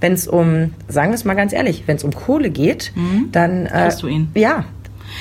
wenn 0.00 0.12
es 0.12 0.26
um, 0.28 0.72
sagen 0.88 1.10
wir 1.10 1.14
es 1.14 1.24
mal 1.24 1.34
ganz 1.34 1.52
ehrlich, 1.52 1.84
wenn 1.86 1.96
es 1.96 2.04
um 2.04 2.12
Kohle 2.12 2.50
geht, 2.50 2.92
dann 3.32 3.66
äh, 3.66 3.88
Mhm. 3.88 4.00
Du 4.00 4.06
ihn. 4.08 4.28
ja. 4.34 4.64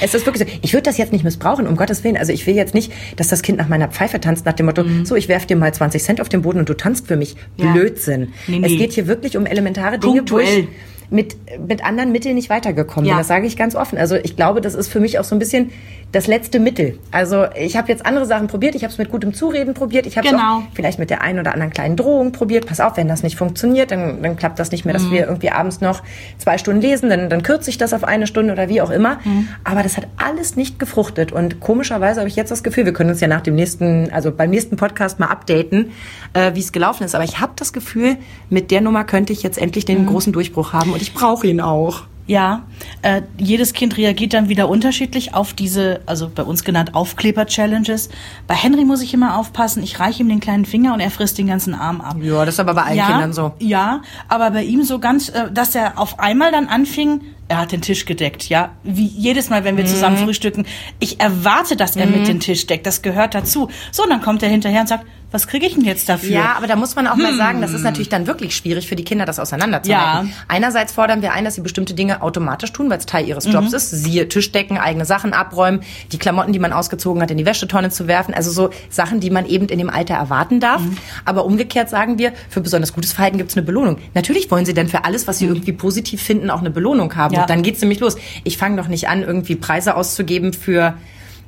Es 0.02 0.14
ist 0.14 0.26
wirklich 0.26 0.46
so. 0.48 0.54
Ich 0.62 0.74
würde 0.74 0.84
das 0.84 0.98
jetzt 0.98 1.14
nicht 1.14 1.24
missbrauchen, 1.24 1.66
um 1.66 1.78
Gottes 1.78 2.04
Willen. 2.04 2.18
Also 2.18 2.34
ich 2.34 2.46
will 2.46 2.56
jetzt 2.56 2.74
nicht, 2.74 2.92
dass 3.16 3.30
das 3.30 3.42
Kind 3.42 3.58
nach 3.58 3.70
meiner 3.70 3.88
Pfeife 3.88 4.20
tanzt, 4.20 4.46
nach 4.46 4.52
dem 4.54 4.66
Motto, 4.66 4.84
so, 5.06 5.16
ich 5.16 5.30
werf 5.30 5.46
dir 5.46 5.56
mal 5.56 5.74
20 5.74 6.04
Cent 6.04 6.20
auf 6.22 6.28
den 6.28 6.42
Boden 6.42 6.60
und 6.60 6.68
du 6.68 6.74
tanzt 6.76 7.08
für 7.08 7.16
mich. 7.16 7.36
Mhm. 7.58 7.64
Ja. 7.66 7.72
Blödsinn. 7.72 8.34
Nee, 8.48 8.58
Es 8.64 8.72
nee. 8.72 8.78
geht 8.78 8.92
hier 8.94 9.08
wirklich 9.08 9.38
um 9.38 9.46
elementare 9.46 9.98
Dinge, 9.98 10.14
wo 10.14 10.18
Punktuell. 10.18 10.60
ich 10.60 10.68
mit, 11.10 11.36
mit 11.68 11.84
anderen 11.86 12.12
Mitteln 12.12 12.36
nicht 12.36 12.50
weitergekommen 12.50 13.10
Ja. 13.10 13.18
Das 13.18 13.28
sage 13.28 13.48
ich 13.48 13.56
ganz 13.58 13.76
offen. 13.76 13.98
Also 13.98 14.16
ich 14.16 14.36
glaube, 14.36 14.62
das 14.62 14.76
ist 14.76 14.88
für 14.90 15.00
mich 15.00 15.20
auch 15.20 15.24
so 15.24 15.36
ein 15.36 15.40
bisschen 15.40 15.72
das 16.14 16.26
letzte 16.28 16.60
Mittel. 16.60 17.00
Also 17.12 17.46
ich 17.54 17.76
habe 17.76 17.90
jetzt 17.90 18.06
andere 18.06 18.26
Sachen 18.26 18.48
probiert. 18.48 18.76
Ich 18.76 18.84
habe 18.84 18.92
es 18.94 18.98
mit 18.98 19.10
gutem 19.12 19.34
Zureden 19.34 19.74
probiert. 19.74 20.06
Ich 20.06 20.18
habe 20.18 20.26
es 20.28 20.32
Genau. 20.34 20.64
vielleicht 20.74 21.00
mit 21.00 21.10
der 21.10 21.22
einen 21.22 21.40
oder 21.40 21.54
anderen 21.54 21.72
kleinen 21.74 21.98
Drohung 21.98 22.32
probiert. 22.32 22.66
Pass 22.66 22.80
auf, 22.80 22.96
wenn 22.96 23.10
das 23.10 23.24
nicht 23.24 23.36
funktioniert, 23.38 23.92
dann, 23.92 24.22
dann 24.22 24.38
klappt 24.38 24.58
das 24.58 24.72
nicht 24.72 24.86
mehr, 24.86 24.94
dass 24.94 25.12
wir 25.12 25.26
irgendwie 25.28 25.50
abends 25.52 25.82
noch 25.82 26.02
zwei 26.38 26.58
Stunden 26.58 26.82
lesen. 26.82 27.10
Dann, 27.10 27.30
dann 27.30 27.44
kürze 27.44 27.70
ich 27.70 27.78
das 27.78 27.94
auf 27.94 28.06
eine 28.06 28.26
Stunde 28.26 28.54
oder 28.54 28.70
wie 28.70 28.82
auch 28.82 28.90
immer. 28.90 29.20
Aber 29.66 29.84
das 29.84 29.98
hat 29.98 30.08
alles 30.16 30.56
nicht 30.56 30.80
gefruchtet. 30.80 31.34
Und 31.34 31.60
komischerweise 31.60 32.22
habe 32.22 32.30
ich 32.30 32.38
jetzt 32.38 32.52
das 32.52 32.64
Gefühl, 32.64 32.86
wir 32.86 32.94
können 32.94 33.10
uns 33.10 33.20
ja 33.20 33.28
nach 33.28 33.42
dem 33.42 33.56
nächsten, 33.56 34.10
also 34.12 34.32
beim 34.32 34.50
nächsten 34.50 34.78
Podcast 34.78 35.20
mal 35.20 35.28
updaten, 35.28 35.92
äh, 36.34 36.54
wie 36.56 36.62
es 36.62 36.72
gelaufen 36.72 37.04
ist. 37.04 37.16
Aber 37.16 37.26
ich 37.26 37.42
habe 37.42 37.52
das 37.58 37.74
Gefühl, 37.74 38.16
mit 38.50 38.72
der 38.72 38.80
Nummer 38.80 39.04
könnte 39.04 39.34
ich 39.34 39.44
jetzt 39.44 39.58
endlich 39.58 39.84
den 39.84 40.06
großen 40.06 40.32
Durchbruch 40.32 40.72
haben. 40.72 40.94
Und 40.98 41.04
ich 41.04 41.14
brauche 41.14 41.46
ihn 41.48 41.62
auch. 41.62 42.04
Ja, 42.26 42.64
äh, 43.04 43.22
jedes 43.38 43.72
Kind 43.72 43.96
reagiert 43.96 44.34
dann 44.34 44.50
wieder 44.50 44.68
unterschiedlich 44.68 45.34
auf 45.34 45.54
diese, 45.54 46.02
also 46.08 46.30
bei 46.34 46.44
uns 46.44 46.66
genannt 46.66 46.94
Aufkleber-Challenges. 46.94 48.10
Bei 48.48 48.54
Henry 48.54 48.84
muss 48.84 49.02
ich 49.02 49.14
immer 49.14 49.38
aufpassen, 49.38 49.82
ich 49.82 50.00
reiche 50.02 50.24
ihm 50.24 50.28
den 50.30 50.42
kleinen 50.42 50.66
Finger 50.66 50.94
und 50.94 51.00
er 51.00 51.10
frisst 51.10 51.38
den 51.38 51.48
ganzen 51.48 51.74
Arm 51.74 52.02
ab. 52.02 52.18
Ja, 52.22 52.44
das 52.44 52.56
ist 52.56 52.60
aber 52.60 52.74
bei 52.74 52.84
allen 52.84 52.98
ja, 52.98 53.08
Kindern 53.08 53.32
so. 53.32 53.54
Ja, 53.60 54.02
aber 54.28 54.52
bei 54.52 54.64
ihm 54.64 54.84
so 54.84 55.00
ganz, 55.00 55.30
äh, 55.30 55.50
dass 55.54 55.74
er 55.74 55.98
auf 55.98 56.20
einmal 56.20 56.52
dann 56.52 56.68
anfing, 56.68 57.22
er 57.48 57.60
hat 57.60 57.72
den 57.72 57.82
Tisch 57.82 58.06
gedeckt, 58.06 58.50
ja. 58.50 58.72
Wie 58.84 59.06
jedes 59.06 59.50
Mal, 59.50 59.64
wenn 59.64 59.78
wir 59.78 59.86
Mhm. 59.86 59.90
zusammen 59.90 60.18
frühstücken. 60.18 60.66
Ich 61.00 61.22
erwarte, 61.22 61.78
dass 61.78 61.96
er 61.96 62.08
mit 62.08 62.28
den 62.28 62.42
Tisch 62.42 62.68
deckt. 62.68 62.86
Das 62.86 63.02
gehört 63.02 63.36
dazu. 63.36 63.70
So, 63.94 64.04
und 64.04 64.10
dann 64.10 64.22
kommt 64.22 64.44
er 64.44 64.50
hinterher 64.50 64.82
und 64.82 64.88
sagt, 64.90 65.06
was 65.30 65.48
kriege 65.48 65.66
ich 65.66 65.74
denn 65.74 65.84
jetzt 65.84 66.08
dafür? 66.08 66.30
Ja, 66.30 66.54
aber 66.56 66.68
da 66.68 66.78
muss 66.78 66.96
man 66.96 67.06
auch 67.06 67.16
mal 67.16 67.36
sagen, 67.36 67.60
das 67.60 67.74
ist 67.74 67.82
natürlich 67.82 68.08
dann 68.08 68.28
wirklich 68.28 68.56
schwierig 68.56 68.88
für 68.88 68.96
die 68.96 69.04
Kinder, 69.04 69.26
das 69.26 69.40
auseinanderzuhalten. 69.40 70.30
Ja. 70.30 70.36
Einerseits 70.48 70.94
fordern 70.94 71.22
wir 71.22 71.34
ein, 71.34 71.44
dass 71.44 71.56
sie 71.56 71.62
bestimmte 71.62 71.94
Dinge 71.94 72.22
automatisch 72.22 72.72
tun, 72.72 72.90
weil 72.90 72.98
es 72.98 73.06
Teil 73.06 73.28
ihres 73.28 73.46
Jobs 73.46 73.74
ist. 73.74 73.92
Siehe 73.92 74.30
Tischdecken, 74.30 74.78
eigene 74.78 75.06
Sachen 75.06 75.34
abräumen, 75.34 75.82
die 76.14 76.18
Klamotten, 76.18 76.54
die 76.54 76.60
man 76.60 76.72
ausgezogen 76.72 77.22
hat, 77.22 77.30
in 77.30 77.38
die 77.38 77.46
Wäschetonne 77.46 77.90
zu 77.90 78.08
werfen. 78.08 78.34
Also 78.34 78.52
so 78.52 78.70
Sachen, 78.90 79.20
die 79.20 79.30
man 79.30 79.46
eben 79.46 79.68
in 79.68 79.80
dem 79.80 79.90
Alter 79.90 80.16
erwarten 80.16 80.62
darf. 80.62 80.82
Aber 81.26 81.44
umgekehrt 81.44 81.90
sagen 81.90 82.18
wir, 82.18 82.32
für 82.50 82.62
besonders 82.62 82.94
gutes 82.94 83.12
Verhalten 83.12 83.38
gibt 83.38 83.50
es 83.50 83.58
eine 83.58 83.66
Belohnung. 83.66 83.98
Natürlich 84.14 84.50
wollen 84.50 84.66
sie 84.66 84.74
dann 84.74 84.88
für 84.88 85.04
alles, 85.04 85.28
was 85.28 85.40
sie 85.40 85.46
irgendwie 85.46 85.74
positiv 85.74 86.22
finden, 86.22 86.50
auch 86.50 86.62
eine 86.62 86.72
Belohnung 86.72 87.14
haben. 87.16 87.34
Ja. 87.34 87.42
Und 87.42 87.50
dann 87.50 87.64
geht's 87.64 87.82
nämlich 87.82 88.00
los. 88.00 88.16
Ich 88.46 88.58
fange 88.58 88.78
doch 88.78 88.88
nicht 88.88 89.10
an, 89.10 89.24
irgendwie 89.24 89.56
Preise 89.56 89.96
auszugeben 89.96 90.54
für 90.54 90.94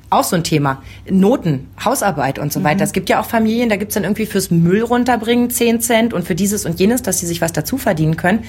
auch 0.10 0.24
so 0.24 0.36
ein 0.36 0.44
Thema. 0.44 0.82
Noten, 1.10 1.68
Hausarbeit 1.84 2.40
und 2.40 2.52
so 2.52 2.64
weiter. 2.64 2.84
Es 2.84 2.94
gibt 2.94 3.10
ja 3.10 3.20
auch 3.20 3.26
Familien, 3.26 3.70
da 3.70 3.76
gibt's 3.76 3.94
dann 3.94 4.04
irgendwie 4.04 4.26
fürs 4.26 4.52
Müll 4.52 4.82
runterbringen 4.82 5.50
10 5.50 5.82
Cent 5.82 6.14
und 6.14 6.26
für 6.26 6.36
dieses 6.36 6.66
und 6.66 6.80
jenes, 6.80 7.02
dass 7.04 7.20
sie 7.20 7.28
sich 7.28 7.42
was 7.42 7.54
dazu 7.54 7.78
verdienen 7.78 8.18
können. 8.18 8.44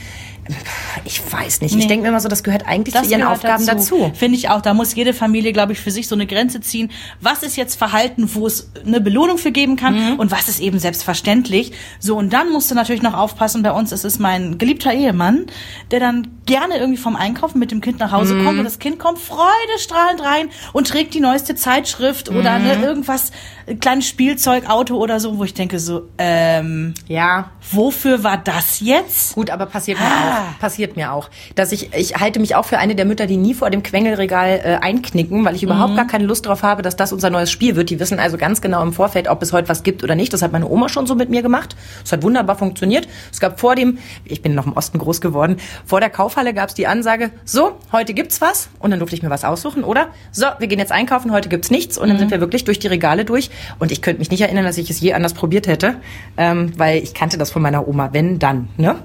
Ich 1.04 1.20
weiß 1.32 1.60
nicht. 1.60 1.72
Ich 1.72 1.76
Nee. 1.82 1.86
denke 1.86 2.02
mir 2.02 2.08
immer 2.08 2.20
so, 2.20 2.28
das 2.28 2.42
gehört 2.42 2.66
eigentlich 2.66 2.94
zu 2.94 3.04
ihren 3.10 3.22
Aufgaben 3.22 3.64
dazu. 3.66 4.12
Finde 4.14 4.36
ich 4.36 4.48
auch. 4.48 4.60
Da 4.60 4.74
muss 4.74 4.94
jede 4.94 5.14
Familie, 5.14 5.52
glaube 5.52 5.72
ich, 5.72 5.80
für 5.80 5.90
sich 5.90 6.08
so 6.08 6.14
eine 6.14 6.26
Grenze 6.26 6.60
ziehen. 6.60 6.90
Was 7.20 7.42
ist 7.42 7.56
jetzt 7.56 7.76
Verhalten, 7.76 8.34
wo 8.34 8.46
es 8.46 8.70
eine 8.84 9.00
Belohnung 9.00 9.38
für 9.38 9.52
geben 9.52 9.76
kann 9.76 9.94
Mhm. 10.14 10.18
und 10.18 10.30
was 10.30 10.48
ist 10.48 10.60
eben 10.60 10.78
selbstverständlich. 10.78 11.72
So, 11.98 12.16
und 12.16 12.32
dann 12.32 12.50
musst 12.52 12.70
du 12.70 12.74
natürlich 12.74 13.02
noch 13.02 13.14
aufpassen. 13.14 13.62
Bei 13.62 13.72
uns 13.72 13.92
ist 13.92 14.04
es 14.04 14.18
mein 14.18 14.58
geliebter 14.58 14.92
Ehemann, 14.92 15.46
der 15.90 16.00
dann 16.00 16.28
gerne 16.46 16.78
irgendwie 16.78 16.98
vom 17.00 17.16
Einkaufen 17.16 17.58
mit 17.58 17.70
dem 17.70 17.80
Kind 17.80 17.98
nach 18.00 18.12
Hause 18.12 18.34
Mhm. 18.34 18.44
kommt 18.44 18.58
und 18.58 18.64
das 18.64 18.78
Kind 18.78 18.98
kommt 18.98 19.18
freudestrahlend 19.18 20.22
rein 20.22 20.48
und 20.72 20.88
trägt 20.88 21.14
die 21.14 21.20
neueste 21.20 21.54
Zeitschrift 21.54 22.28
oder 22.28 22.58
Mhm. 22.58 22.64
ne, 22.64 22.74
irgendwas, 22.82 23.30
ein 23.68 23.78
kleines 23.78 24.08
Spielzeug, 24.08 24.68
Auto 24.68 24.96
oder 24.96 25.20
so, 25.20 25.38
wo 25.38 25.44
ich 25.44 25.54
denke 25.54 25.78
so, 25.78 26.08
ähm, 26.18 26.94
Ja, 27.06 27.50
wofür 27.70 28.24
war 28.24 28.36
das 28.36 28.80
jetzt? 28.80 29.34
Gut, 29.34 29.50
aber 29.50 29.66
passiert 29.66 29.98
mir 29.98 30.06
Ah. 30.06 30.08
auch. 30.38 30.39
Passiert 30.60 30.96
mir 30.96 31.12
auch. 31.12 31.28
Dass 31.54 31.72
ich, 31.72 31.94
ich 31.94 32.16
halte 32.16 32.40
mich 32.40 32.54
auch 32.54 32.64
für 32.64 32.78
eine 32.78 32.94
der 32.94 33.04
Mütter, 33.04 33.26
die 33.26 33.36
nie 33.36 33.54
vor 33.54 33.70
dem 33.70 33.82
Quengelregal 33.82 34.60
äh, 34.64 34.76
einknicken, 34.80 35.44
weil 35.44 35.54
ich 35.54 35.62
Mhm. 35.62 35.68
überhaupt 35.68 35.96
gar 35.96 36.06
keine 36.06 36.24
Lust 36.24 36.46
drauf 36.46 36.62
habe, 36.62 36.82
dass 36.82 36.96
das 36.96 37.12
unser 37.12 37.30
neues 37.30 37.50
Spiel 37.50 37.76
wird. 37.76 37.90
Die 37.90 38.00
wissen 38.00 38.18
also 38.18 38.36
ganz 38.36 38.60
genau 38.60 38.82
im 38.82 38.92
Vorfeld, 38.92 39.28
ob 39.28 39.42
es 39.42 39.52
heute 39.52 39.68
was 39.68 39.82
gibt 39.82 40.02
oder 40.04 40.14
nicht. 40.14 40.32
Das 40.32 40.42
hat 40.42 40.52
meine 40.52 40.68
Oma 40.68 40.88
schon 40.88 41.06
so 41.06 41.14
mit 41.14 41.30
mir 41.30 41.42
gemacht. 41.42 41.76
Es 42.04 42.12
hat 42.12 42.22
wunderbar 42.22 42.56
funktioniert. 42.56 43.08
Es 43.32 43.40
gab 43.40 43.60
vor 43.60 43.74
dem, 43.74 43.98
ich 44.24 44.42
bin 44.42 44.54
noch 44.54 44.66
im 44.66 44.72
Osten 44.72 44.98
groß 44.98 45.20
geworden, 45.20 45.56
vor 45.86 46.00
der 46.00 46.10
Kaufhalle 46.10 46.54
gab 46.54 46.68
es 46.68 46.74
die 46.74 46.86
Ansage, 46.86 47.30
so, 47.44 47.72
heute 47.92 48.14
gibt's 48.14 48.40
was. 48.40 48.68
Und 48.78 48.90
dann 48.90 48.98
durfte 49.00 49.16
ich 49.16 49.22
mir 49.22 49.30
was 49.30 49.44
aussuchen, 49.44 49.84
oder? 49.84 50.08
So, 50.32 50.46
wir 50.58 50.66
gehen 50.68 50.78
jetzt 50.78 50.92
einkaufen, 50.92 51.32
heute 51.32 51.48
gibt's 51.48 51.70
nichts. 51.70 51.98
Und 51.98 52.08
dann 52.08 52.16
Mhm. 52.16 52.20
sind 52.20 52.30
wir 52.30 52.40
wirklich 52.40 52.64
durch 52.64 52.78
die 52.78 52.86
Regale 52.88 53.24
durch. 53.24 53.50
Und 53.78 53.92
ich 53.92 54.02
könnte 54.02 54.18
mich 54.20 54.30
nicht 54.30 54.40
erinnern, 54.40 54.64
dass 54.64 54.78
ich 54.78 54.90
es 54.90 55.00
je 55.00 55.12
anders 55.12 55.34
probiert 55.34 55.66
hätte, 55.66 55.96
ähm, 56.36 56.72
weil 56.78 57.02
ich 57.02 57.14
kannte 57.14 57.38
das 57.38 57.50
von 57.50 57.62
meiner 57.62 57.86
Oma. 57.88 58.10
Wenn, 58.12 58.38
dann, 58.38 58.68
ne? 58.76 58.96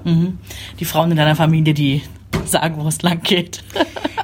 Die 0.78 0.84
Frauen 0.84 1.10
in 1.10 1.16
deiner 1.26 1.36
Familie, 1.36 1.74
die 1.74 2.02
sagen, 2.44 2.76
wo 2.78 2.88
es 2.88 3.02
lang 3.02 3.20
geht. 3.22 3.62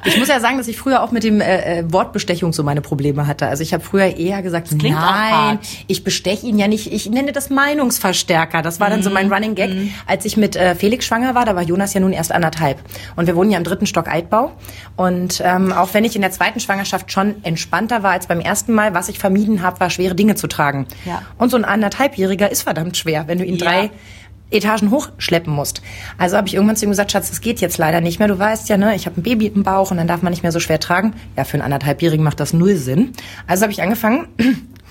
Ich 0.05 0.19
muss 0.19 0.27
ja 0.27 0.41
sagen, 0.41 0.59
dass 0.59 0.67
ich 0.67 0.77
früher 0.77 1.01
auch 1.01 1.13
mit 1.13 1.23
dem 1.23 1.41
äh, 1.41 1.79
äh 1.79 1.93
Wortbestechung 1.93 2.53
so 2.53 2.65
meine 2.65 2.81
Probleme 2.81 3.29
hatte. 3.29 3.47
Also 3.47 3.63
ich 3.63 3.73
habe 3.73 3.85
früher 3.85 4.17
eher 4.17 4.43
gesagt, 4.43 4.73
nein, 4.73 5.61
ich 5.87 6.03
besteche 6.03 6.45
ihn 6.45 6.59
ja 6.59 6.67
nicht. 6.67 6.93
Ich 6.93 7.09
nenne 7.09 7.31
das 7.31 7.51
Meinungsverstärker. 7.51 8.63
Das 8.63 8.81
war 8.81 8.91
dann 8.91 9.05
so 9.05 9.11
mein 9.11 9.29
mhm. 9.29 9.33
Running 9.33 9.55
Gag. 9.55 9.71
Mhm. 9.71 9.95
Als 10.09 10.25
ich 10.25 10.37
mit 10.37 10.57
äh, 10.57 10.75
Felix 10.75 11.07
schwanger 11.07 11.37
war, 11.37 11.45
da 11.45 11.55
war 11.55 11.63
Jonas 11.63 11.95
ja 11.95 12.01
nun 12.01 12.13
erst 12.13 12.33
anderthalb. 12.33 12.79
Und 13.15 13.29
wir 13.29 13.37
wohnen 13.37 13.53
ja 13.53 13.59
im 13.59 13.65
dritten 13.65 13.87
Stock 13.87 14.09
Altbau. 14.09 14.51
Und 14.97 15.41
ähm, 15.45 15.73
auch 15.73 15.95
wenn 15.95 16.05
ich 16.05 16.17
in 16.17 16.23
der 16.23 16.33
zweiten 16.33 16.59
Schwangerschaft 16.59 17.13
schon 17.13 17.37
entspannter 17.45 18.03
war 18.03 18.11
als 18.11 18.27
beim 18.27 18.41
ersten 18.41 18.73
Mal, 18.73 18.95
was 18.95 19.09
ich 19.09 19.21
vermieden 19.21 19.63
habe, 19.63 19.79
war 19.79 19.89
schwere 19.89 20.17
Dinge 20.17 20.35
zu 20.35 20.49
tragen. 20.49 20.89
Ja. 21.05 21.23
Und 21.39 21.51
so 21.53 21.57
ein 21.57 21.65
anderthalbjähriger 21.65 22.51
ist 22.51 22.63
verdammt 22.63 22.97
schwer, 22.97 23.29
wenn 23.29 23.39
du 23.39 23.45
ihn 23.45 23.57
ja. 23.57 23.67
drei 23.67 23.91
Etagen 24.53 24.91
hochschleppen 24.91 25.53
musst. 25.53 25.83
Also 26.19 26.37
habe 26.37 26.49
ich 26.49 26.55
irgendwann 26.55 26.77
zu 26.77 26.87
ihm 26.87 26.91
gesagt, 26.91 27.13
Schatz, 27.13 27.31
das 27.31 27.41
geht 27.41 27.61
jetzt 27.61 27.79
leider 27.79 28.01
nicht 28.01 28.19
mehr. 28.19 28.29
Du 28.29 28.39
weißt 28.39 28.69
ja, 28.69 28.77
ne, 28.77 28.95
ich 28.95 29.07
habe 29.07 29.21
ein 29.21 29.23
Baby 29.23 29.47
im 29.47 29.63
Bauch 29.63 29.91
und 29.91 29.97
dann 29.97 30.07
darf 30.07 30.23
man 30.23 30.31
nicht 30.31 30.43
mehr 30.43 30.53
so 30.53 30.61
schwer 30.61 30.81
tragen. 30.81 31.15
Ja, 31.37 31.45
für 31.45 31.55
einen 31.55 31.63
anderthalbjährigen 31.63 32.25
macht 32.25 32.41
das 32.41 32.53
null 32.53 32.77
Sinn. 32.77 33.13
Also 33.47 33.63
habe 33.63 33.73
ich 33.73 33.83
angefangen, 33.83 34.29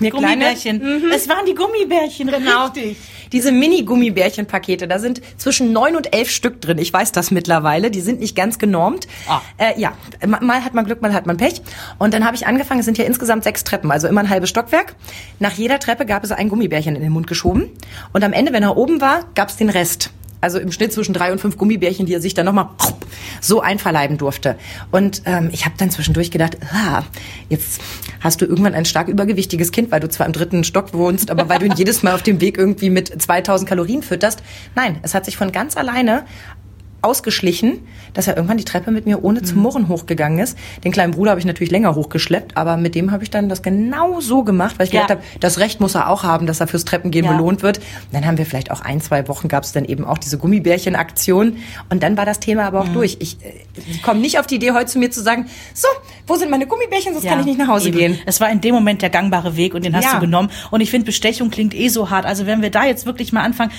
mir 0.02 0.10
Gummibärchen. 0.10 0.78
Mhm. 0.78 1.10
Es 1.14 1.28
waren 1.28 1.46
die 1.46 1.54
Gummibärchen, 1.54 2.28
genau. 2.28 2.66
Richtig. 2.66 2.96
Diese 3.32 3.50
Mini-Gummibärchen-Pakete, 3.50 4.86
da 4.86 4.98
sind 4.98 5.22
zwischen 5.38 5.72
neun 5.72 5.96
und 5.96 6.14
elf 6.14 6.30
Stück 6.30 6.60
drin. 6.60 6.76
Ich 6.76 6.92
weiß 6.92 7.12
das 7.12 7.30
mittlerweile. 7.30 7.90
Die 7.90 8.02
sind 8.02 8.20
nicht 8.20 8.36
ganz 8.36 8.58
genormt. 8.58 9.06
Ah. 9.26 9.40
Äh, 9.56 9.80
ja, 9.80 9.94
mal 10.26 10.62
hat 10.62 10.74
man 10.74 10.84
Glück, 10.84 11.00
mal 11.00 11.14
hat 11.14 11.26
man 11.26 11.38
Pech. 11.38 11.62
Und 11.98 12.12
dann 12.12 12.26
habe 12.26 12.36
ich 12.36 12.46
angefangen, 12.46 12.80
es 12.80 12.86
sind 12.86 12.98
ja 12.98 13.04
insgesamt 13.04 13.44
sechs 13.44 13.64
Treppen, 13.64 13.90
also 13.90 14.06
immer 14.06 14.20
ein 14.20 14.28
halbes 14.28 14.50
Stockwerk. 14.50 14.94
Nach 15.38 15.52
jeder 15.52 15.78
Treppe 15.78 16.04
gab 16.04 16.24
es 16.24 16.30
ein 16.30 16.50
Gummibärchen 16.50 16.94
in 16.94 17.02
den 17.02 17.12
Mund 17.12 17.26
geschoben. 17.26 17.70
Und 18.12 18.22
am 18.22 18.34
Ende, 18.34 18.52
wenn 18.52 18.62
er 18.62 18.76
oben 18.76 19.00
war, 19.00 19.24
gab 19.34 19.48
es 19.48 19.56
den 19.56 19.70
Rest 19.70 20.10
also 20.42 20.58
im 20.58 20.70
Schnitt 20.72 20.92
zwischen 20.92 21.14
drei 21.14 21.32
und 21.32 21.40
fünf 21.40 21.56
Gummibärchen, 21.56 22.04
die 22.04 22.12
er 22.12 22.20
sich 22.20 22.34
dann 22.34 22.44
nochmal 22.44 22.68
so 23.40 23.60
einverleiben 23.60 24.18
durfte. 24.18 24.56
Und 24.90 25.22
ähm, 25.24 25.48
ich 25.52 25.64
habe 25.64 25.76
dann 25.78 25.90
zwischendurch 25.90 26.30
gedacht, 26.30 26.58
ah, 26.72 27.04
jetzt 27.48 27.80
hast 28.20 28.40
du 28.40 28.44
irgendwann 28.44 28.74
ein 28.74 28.84
stark 28.84 29.08
übergewichtiges 29.08 29.72
Kind, 29.72 29.90
weil 29.90 30.00
du 30.00 30.08
zwar 30.08 30.26
im 30.26 30.32
dritten 30.32 30.64
Stock 30.64 30.92
wohnst, 30.92 31.30
aber 31.30 31.48
weil 31.48 31.60
du 31.60 31.66
ihn 31.66 31.72
jedes 31.76 32.02
Mal 32.02 32.14
auf 32.14 32.22
dem 32.22 32.40
Weg 32.40 32.58
irgendwie 32.58 32.90
mit 32.90 33.22
2000 33.22 33.68
Kalorien 33.68 34.02
fütterst. 34.02 34.42
Nein, 34.74 34.98
es 35.02 35.14
hat 35.14 35.24
sich 35.24 35.36
von 35.36 35.52
ganz 35.52 35.76
alleine 35.76 36.24
ausgeschlichen, 37.02 37.80
dass 38.14 38.28
er 38.28 38.36
irgendwann 38.36 38.58
die 38.58 38.64
Treppe 38.64 38.90
mit 38.90 39.06
mir 39.06 39.24
ohne 39.24 39.42
zu 39.42 39.56
mhm. 39.56 39.62
murren 39.62 39.88
hochgegangen 39.88 40.38
ist. 40.38 40.56
Den 40.84 40.92
kleinen 40.92 41.12
Bruder 41.12 41.32
habe 41.32 41.40
ich 41.40 41.46
natürlich 41.46 41.70
länger 41.70 41.94
hochgeschleppt, 41.94 42.56
aber 42.56 42.76
mit 42.76 42.94
dem 42.94 43.10
habe 43.10 43.24
ich 43.24 43.30
dann 43.30 43.48
das 43.48 43.62
genau 43.62 44.20
so 44.20 44.44
gemacht, 44.44 44.78
weil 44.78 44.86
ich 44.86 44.92
ja. 44.92 45.02
gedacht 45.02 45.18
habe, 45.18 45.38
das 45.40 45.58
Recht 45.58 45.80
muss 45.80 45.94
er 45.94 46.08
auch 46.08 46.22
haben, 46.22 46.46
dass 46.46 46.60
er 46.60 46.68
fürs 46.68 46.84
Treppengehen 46.84 47.24
ja. 47.24 47.32
belohnt 47.32 47.62
wird. 47.62 47.80
dann 48.12 48.24
haben 48.24 48.38
wir 48.38 48.46
vielleicht 48.46 48.70
auch 48.70 48.80
ein, 48.80 49.00
zwei 49.00 49.26
Wochen 49.28 49.48
gab 49.48 49.64
es 49.64 49.72
dann 49.72 49.84
eben 49.84 50.04
auch 50.04 50.18
diese 50.18 50.38
Gummibärchen-Aktion 50.38 51.56
und 51.90 52.02
dann 52.02 52.16
war 52.16 52.24
das 52.24 52.40
Thema 52.40 52.64
aber 52.64 52.80
auch 52.80 52.88
mhm. 52.88 52.94
durch. 52.94 53.16
Ich, 53.18 53.36
ich 53.40 53.96
äh, 53.96 53.98
komme 54.02 54.20
nicht 54.20 54.38
auf 54.38 54.46
die 54.46 54.56
Idee, 54.56 54.72
heute 54.72 54.86
zu 54.86 54.98
mir 54.98 55.10
zu 55.10 55.22
sagen, 55.22 55.46
so, 55.74 55.88
wo 56.26 56.36
sind 56.36 56.50
meine 56.50 56.66
Gummibärchen, 56.66 57.12
sonst 57.12 57.24
ja, 57.24 57.32
kann 57.32 57.40
ich 57.40 57.46
nicht 57.46 57.58
nach 57.58 57.68
Hause 57.68 57.88
eben. 57.88 57.98
gehen. 57.98 58.18
Es 58.26 58.40
war 58.40 58.50
in 58.50 58.60
dem 58.60 58.74
Moment 58.74 59.02
der 59.02 59.10
gangbare 59.10 59.56
Weg 59.56 59.74
und 59.74 59.84
den 59.84 59.96
hast 59.96 60.14
du 60.14 60.20
genommen. 60.20 60.50
Und 60.70 60.80
ich 60.80 60.90
finde, 60.90 61.06
Bestechung 61.06 61.50
klingt 61.50 61.74
eh 61.74 61.88
so 61.88 62.10
hart. 62.10 62.26
Also 62.26 62.46
wenn 62.46 62.62
wir 62.62 62.70
da 62.70 62.84
jetzt 62.84 63.06
wirklich 63.06 63.32
mal 63.32 63.42
anfangen, 63.42 63.72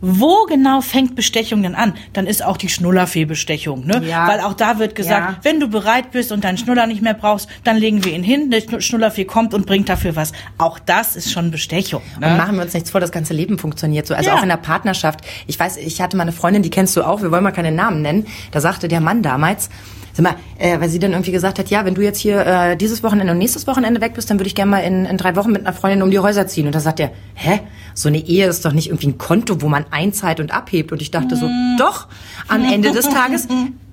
wo 0.00 0.44
genau 0.46 0.80
fängt 0.80 1.16
Bestechung 1.16 1.62
denn 1.62 1.74
an? 1.74 1.94
Dann 2.12 2.26
ist 2.26 2.44
auch 2.44 2.56
die 2.56 2.68
Schnullerfee-Bestechung, 2.68 3.86
ne? 3.86 4.02
Ja. 4.06 4.28
Weil 4.28 4.40
auch 4.40 4.54
da 4.54 4.78
wird 4.78 4.94
gesagt, 4.94 5.30
ja. 5.30 5.38
wenn 5.42 5.60
du 5.60 5.68
bereit 5.68 6.10
bist 6.10 6.32
und 6.32 6.44
deinen 6.44 6.58
Schnuller 6.58 6.86
nicht 6.86 7.02
mehr 7.02 7.14
brauchst, 7.14 7.48
dann 7.64 7.76
legen 7.76 8.04
wir 8.04 8.12
ihn 8.12 8.22
hin, 8.22 8.50
der 8.50 8.80
Schnullerfee 8.80 9.24
kommt 9.24 9.54
und 9.54 9.66
bringt 9.66 9.88
dafür 9.88 10.16
was. 10.16 10.32
Auch 10.58 10.78
das 10.78 11.16
ist 11.16 11.32
schon 11.32 11.50
Bestechung. 11.50 12.02
Ne? 12.20 12.28
Und 12.28 12.36
machen 12.36 12.56
wir 12.56 12.62
uns 12.62 12.74
nichts 12.74 12.90
vor, 12.90 13.00
das 13.00 13.12
ganze 13.12 13.34
Leben 13.34 13.58
funktioniert 13.58 14.06
so. 14.06 14.14
Also 14.14 14.30
ja. 14.30 14.36
auch 14.36 14.42
in 14.42 14.48
der 14.48 14.56
Partnerschaft. 14.56 15.20
Ich 15.46 15.58
weiß, 15.58 15.76
ich 15.78 16.00
hatte 16.00 16.16
mal 16.16 16.22
eine 16.22 16.32
Freundin, 16.32 16.62
die 16.62 16.70
kennst 16.70 16.96
du 16.96 17.02
auch, 17.02 17.22
wir 17.22 17.30
wollen 17.30 17.44
mal 17.44 17.52
keine 17.52 17.72
Namen 17.72 18.02
nennen. 18.02 18.26
Da 18.50 18.60
sagte 18.60 18.88
der 18.88 19.00
Mann 19.00 19.22
damals, 19.22 19.70
Sag 20.14 20.22
mal, 20.22 20.36
äh, 20.58 20.80
weil 20.80 20.88
sie 20.88 21.00
dann 21.00 21.10
irgendwie 21.10 21.32
gesagt 21.32 21.58
hat, 21.58 21.70
ja, 21.70 21.84
wenn 21.84 21.94
du 21.94 22.00
jetzt 22.00 22.18
hier 22.18 22.46
äh, 22.46 22.76
dieses 22.76 23.02
Wochenende 23.02 23.32
und 23.32 23.38
nächstes 23.38 23.66
Wochenende 23.66 24.00
weg 24.00 24.14
bist, 24.14 24.30
dann 24.30 24.38
würde 24.38 24.46
ich 24.46 24.54
gerne 24.54 24.70
mal 24.70 24.78
in, 24.78 25.06
in 25.06 25.16
drei 25.16 25.34
Wochen 25.34 25.50
mit 25.50 25.66
einer 25.66 25.72
Freundin 25.72 26.02
um 26.02 26.10
die 26.12 26.20
Häuser 26.20 26.46
ziehen. 26.46 26.66
Und 26.66 26.74
da 26.74 26.80
sagt 26.80 27.00
er, 27.00 27.10
hä? 27.34 27.60
So 27.94 28.08
eine 28.08 28.18
Ehe 28.18 28.46
ist 28.46 28.64
doch 28.64 28.72
nicht 28.72 28.88
irgendwie 28.88 29.08
ein 29.08 29.18
Konto, 29.18 29.60
wo 29.60 29.68
man 29.68 29.86
einzahlt 29.90 30.38
und 30.38 30.52
abhebt. 30.54 30.92
Und 30.92 31.02
ich 31.02 31.10
dachte 31.10 31.34
so, 31.34 31.46
mm. 31.46 31.76
doch, 31.78 32.06
am 32.46 32.64
Ende 32.64 32.92
des 32.92 33.08
Tages 33.08 33.48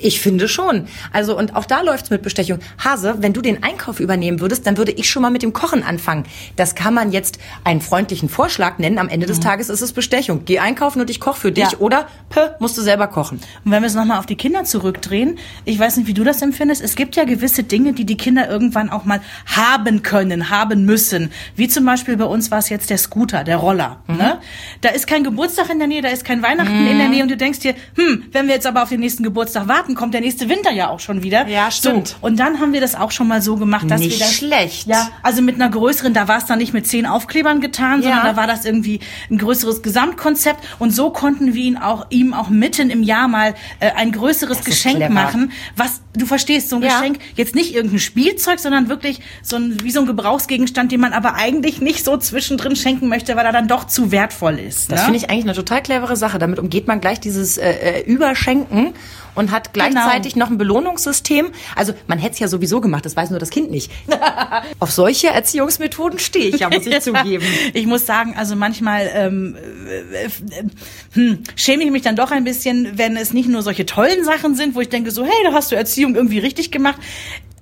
Ich 0.00 0.20
finde 0.20 0.48
schon. 0.48 0.86
Also 1.12 1.36
und 1.36 1.56
auch 1.56 1.64
da 1.64 1.82
läuft's 1.82 2.10
mit 2.10 2.22
Bestechung. 2.22 2.60
Hase, 2.82 3.16
wenn 3.18 3.32
du 3.32 3.42
den 3.42 3.62
Einkauf 3.64 3.98
übernehmen 3.98 4.40
würdest, 4.40 4.66
dann 4.66 4.76
würde 4.76 4.92
ich 4.92 5.10
schon 5.10 5.22
mal 5.22 5.30
mit 5.30 5.42
dem 5.42 5.52
Kochen 5.52 5.82
anfangen. 5.82 6.24
Das 6.56 6.74
kann 6.76 6.94
man 6.94 7.10
jetzt 7.10 7.38
einen 7.64 7.80
freundlichen 7.80 8.28
Vorschlag 8.28 8.78
nennen. 8.78 8.98
Am 8.98 9.08
Ende 9.08 9.26
des 9.26 9.38
mhm. 9.38 9.42
Tages 9.42 9.68
ist 9.68 9.82
es 9.82 9.92
Bestechung. 9.92 10.42
Geh 10.44 10.60
einkaufen 10.60 11.00
und 11.00 11.10
ich 11.10 11.18
koche 11.18 11.40
für 11.40 11.52
dich 11.52 11.72
ja. 11.72 11.78
oder 11.78 12.06
pö, 12.30 12.40
musst 12.60 12.78
du 12.78 12.82
selber 12.82 13.08
kochen. 13.08 13.40
Und 13.64 13.72
wenn 13.72 13.82
wir 13.82 13.88
es 13.88 13.94
nochmal 13.94 14.18
auf 14.18 14.26
die 14.26 14.36
Kinder 14.36 14.64
zurückdrehen, 14.64 15.38
ich 15.64 15.78
weiß 15.78 15.96
nicht, 15.96 16.06
wie 16.06 16.14
du 16.14 16.22
das 16.22 16.42
empfindest, 16.42 16.80
es 16.82 16.94
gibt 16.94 17.16
ja 17.16 17.24
gewisse 17.24 17.64
Dinge, 17.64 17.92
die 17.92 18.04
die 18.04 18.16
Kinder 18.16 18.48
irgendwann 18.48 18.90
auch 18.90 19.04
mal 19.04 19.20
haben 19.46 20.02
können, 20.02 20.50
haben 20.50 20.84
müssen. 20.84 21.32
Wie 21.56 21.68
zum 21.68 21.84
Beispiel 21.84 22.16
bei 22.16 22.24
uns 22.24 22.50
war 22.50 22.58
es 22.58 22.68
jetzt 22.68 22.90
der 22.90 22.98
Scooter, 22.98 23.42
der 23.42 23.56
Roller. 23.56 24.00
Mhm. 24.06 24.16
Ne? 24.16 24.38
Da 24.80 24.90
ist 24.90 25.06
kein 25.06 25.24
Geburtstag 25.24 25.70
in 25.70 25.78
der 25.78 25.88
Nähe, 25.88 26.02
da 26.02 26.08
ist 26.08 26.24
kein 26.24 26.42
Weihnachten 26.42 26.84
mhm. 26.84 26.90
in 26.90 26.98
der 26.98 27.08
Nähe 27.08 27.22
und 27.22 27.30
du 27.30 27.36
denkst 27.36 27.60
dir, 27.60 27.74
hm, 27.96 28.24
wenn 28.32 28.46
wir 28.46 28.54
jetzt 28.54 28.66
aber 28.66 28.82
auf 28.82 28.88
den 28.88 29.00
nächsten 29.00 29.22
Geburtstag 29.22 29.68
warten, 29.68 29.87
warten, 29.88 29.94
kommt 29.94 30.14
der 30.14 30.20
nächste 30.20 30.48
Winter 30.48 30.70
ja 30.70 30.88
auch 30.88 31.00
schon 31.00 31.22
wieder. 31.22 31.46
Ja, 31.48 31.70
stimmt. 31.70 32.08
So, 32.08 32.16
und 32.20 32.38
dann 32.38 32.60
haben 32.60 32.72
wir 32.72 32.80
das 32.80 32.94
auch 32.94 33.10
schon 33.10 33.28
mal 33.28 33.42
so 33.42 33.56
gemacht, 33.56 33.90
dass 33.90 34.00
nicht 34.00 34.18
wir 34.18 34.26
das 34.26 34.34
schlecht. 34.34 34.86
Ja, 34.86 35.08
also 35.22 35.42
mit 35.42 35.56
einer 35.56 35.68
größeren, 35.68 36.14
da 36.14 36.28
war 36.28 36.38
es 36.38 36.46
dann 36.46 36.58
nicht 36.58 36.72
mit 36.72 36.86
zehn 36.86 37.06
Aufklebern 37.06 37.60
getan, 37.60 38.02
sondern 38.02 38.24
ja. 38.24 38.32
da 38.32 38.36
war 38.36 38.46
das 38.46 38.64
irgendwie 38.64 39.00
ein 39.30 39.38
größeres 39.38 39.82
Gesamtkonzept 39.82 40.64
und 40.78 40.90
so 40.90 41.10
konnten 41.10 41.54
wir 41.54 41.62
ihn 41.62 41.76
auch 41.76 42.06
ihm 42.10 42.34
auch 42.34 42.48
mitten 42.48 42.90
im 42.90 43.02
Jahr 43.02 43.28
mal 43.28 43.54
äh, 43.80 43.90
ein 43.92 44.12
größeres 44.12 44.64
Geschenk 44.64 45.08
machen, 45.10 45.52
was 45.76 46.00
du 46.18 46.26
verstehst, 46.26 46.68
so 46.68 46.76
ein 46.76 46.82
ja. 46.82 46.98
Geschenk 46.98 47.18
jetzt 47.36 47.54
nicht 47.54 47.74
irgendein 47.74 47.98
Spielzeug, 47.98 48.58
sondern 48.58 48.88
wirklich 48.88 49.20
so 49.42 49.56
ein 49.56 49.76
wie 49.82 49.90
so 49.90 50.00
ein 50.00 50.06
Gebrauchsgegenstand, 50.06 50.92
den 50.92 51.00
man 51.00 51.12
aber 51.12 51.34
eigentlich 51.34 51.80
nicht 51.80 52.04
so 52.04 52.16
zwischendrin 52.16 52.76
schenken 52.76 53.08
möchte, 53.08 53.36
weil 53.36 53.46
er 53.46 53.52
dann 53.52 53.68
doch 53.68 53.86
zu 53.86 54.12
wertvoll 54.12 54.58
ist. 54.58 54.90
Das 54.92 55.00
ne? 55.00 55.04
finde 55.04 55.18
ich 55.18 55.30
eigentlich 55.30 55.44
eine 55.44 55.54
total 55.54 55.82
clevere 55.82 56.16
Sache. 56.16 56.38
Damit 56.38 56.58
umgeht 56.58 56.86
man 56.86 57.00
gleich 57.00 57.20
dieses 57.20 57.58
äh, 57.58 57.70
äh 57.70 58.02
Überschenken 58.02 58.94
und 59.38 59.52
hat 59.52 59.72
gleichzeitig 59.72 60.34
genau. 60.34 60.46
noch 60.46 60.50
ein 60.50 60.58
Belohnungssystem. 60.58 61.50
Also 61.76 61.94
man 62.08 62.18
hätte 62.18 62.34
es 62.34 62.38
ja 62.40 62.48
sowieso 62.48 62.80
gemacht, 62.80 63.04
das 63.06 63.14
weiß 63.14 63.30
nur 63.30 63.38
das 63.38 63.50
Kind 63.50 63.70
nicht. 63.70 63.90
Auf 64.80 64.90
solche 64.90 65.28
Erziehungsmethoden 65.28 66.18
stehe 66.18 66.48
ich 66.48 66.58
ja, 66.58 66.68
muss 66.68 66.84
ich 66.84 67.00
zugeben. 67.00 67.44
Ich 67.72 67.86
muss 67.86 68.04
sagen, 68.04 68.34
also 68.36 68.56
manchmal 68.56 69.08
ähm, 69.14 69.56
äh, 70.12 70.26
äh, 70.26 70.28
hm, 71.12 71.38
schäme 71.54 71.84
ich 71.84 71.92
mich 71.92 72.02
dann 72.02 72.16
doch 72.16 72.32
ein 72.32 72.42
bisschen, 72.42 72.98
wenn 72.98 73.16
es 73.16 73.32
nicht 73.32 73.48
nur 73.48 73.62
solche 73.62 73.86
tollen 73.86 74.24
Sachen 74.24 74.56
sind, 74.56 74.74
wo 74.74 74.80
ich 74.80 74.88
denke 74.88 75.12
so, 75.12 75.24
hey, 75.24 75.44
da 75.44 75.52
hast 75.52 75.70
du 75.70 75.76
Erziehung 75.76 76.07
irgendwie 76.14 76.38
richtig 76.38 76.70
gemacht. 76.70 77.00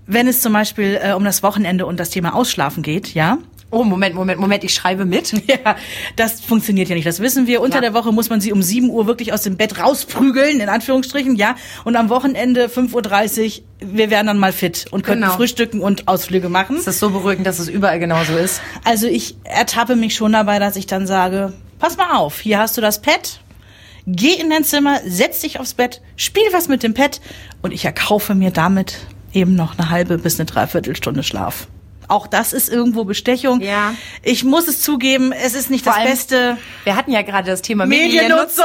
Wenn 0.07 0.29
es 0.29 0.41
zum 0.41 0.53
Beispiel 0.53 1.01
äh, 1.03 1.13
um 1.15 1.25
das 1.25 1.43
Wochenende 1.43 1.87
und 1.87 1.99
das 1.99 2.11
Thema 2.11 2.35
Ausschlafen 2.35 2.83
geht, 2.83 3.15
ja, 3.15 3.39
Oh, 3.71 3.83
Moment, 3.83 4.15
Moment, 4.15 4.39
Moment, 4.39 4.63
ich 4.63 4.75
schreibe 4.75 5.05
mit. 5.05 5.33
Ja, 5.47 5.77
das 6.17 6.41
funktioniert 6.41 6.89
ja 6.89 6.95
nicht, 6.95 7.07
das 7.07 7.21
wissen 7.21 7.47
wir. 7.47 7.61
Unter 7.61 7.77
ja. 7.77 7.81
der 7.83 7.95
Woche 7.95 8.13
muss 8.13 8.31
man 8.31 8.41
sie 8.41 8.53
um 8.53 8.63
7 8.63 8.91
Uhr 8.91 9.07
wirklich 9.07 9.33
aus 9.33 9.43
dem 9.43 9.57
Bett 9.57 9.79
rausprügeln, 9.79 10.61
in 10.61 10.69
Anführungsstrichen, 10.69 11.37
ja. 11.37 11.55
Und 11.85 11.95
am 11.97 12.09
Wochenende 12.09 12.67
5.30 12.67 13.61
Uhr, 13.61 13.95
wir 13.95 14.11
werden 14.11 14.27
dann 14.27 14.39
mal 14.39 14.53
fit 14.53 14.87
und 14.91 15.05
können 15.05 15.23
genau. 15.23 15.35
frühstücken 15.35 15.81
und 15.81 16.09
Ausflüge 16.09 16.49
machen. 16.49 16.77
Das 16.77 16.87
ist 16.87 17.01
so 17.01 17.11
beruhigend, 17.11 17.47
dass 17.47 17.59
es 17.59 17.69
überall 17.69 17.99
genauso 17.99 18.37
ist. 18.37 18.61
Also 18.85 19.07
ich 19.07 19.37
ertappe 19.45 19.97
mich 19.97 20.15
schon 20.15 20.33
dabei, 20.33 20.59
dass 20.59 20.77
ich 20.77 20.87
dann 20.87 21.07
sage, 21.07 21.53
pass 21.79 21.97
mal 21.97 22.17
auf, 22.17 22.41
hier 22.41 22.59
hast 22.59 22.77
du 22.77 22.81
das 22.81 23.01
Pad, 23.01 23.41
geh 24.07 24.35
in 24.35 24.51
dein 24.51 24.65
Zimmer, 24.65 25.01
setz 25.07 25.41
dich 25.41 25.61
aufs 25.61 25.75
Bett, 25.75 26.01
spiel 26.17 26.45
was 26.53 26.69
mit 26.69 26.83
dem 26.83 26.95
Pad 26.95 27.21
und 27.63 27.73
ich 27.73 27.85
erkaufe 27.85 28.35
mir 28.35 28.51
damit 28.51 28.99
eben 29.33 29.55
noch 29.55 29.79
eine 29.79 29.91
halbe 29.91 30.19
bis 30.19 30.39
eine 30.39 30.47
Dreiviertelstunde 30.47 31.23
Schlaf. 31.23 31.69
Auch 32.09 32.27
das 32.27 32.53
ist 32.53 32.69
irgendwo 32.69 33.05
Bestechung. 33.05 33.61
Ja. 33.61 33.95
Ich 34.23 34.45
muss 34.45 34.69
es 34.69 34.81
zugeben, 34.81 35.33
es 35.33 35.55
ist 35.55 35.71
nicht 35.71 35.85
Vor 35.85 35.93
das 35.93 36.01
allem, 36.01 36.11
Beste. 36.11 36.57
Wir 36.85 36.95
hatten 36.95 37.11
ja 37.11 37.23
gerade 37.23 37.51
das 37.51 37.63
Thema 37.63 37.85
Mediennutzung. 37.85 38.65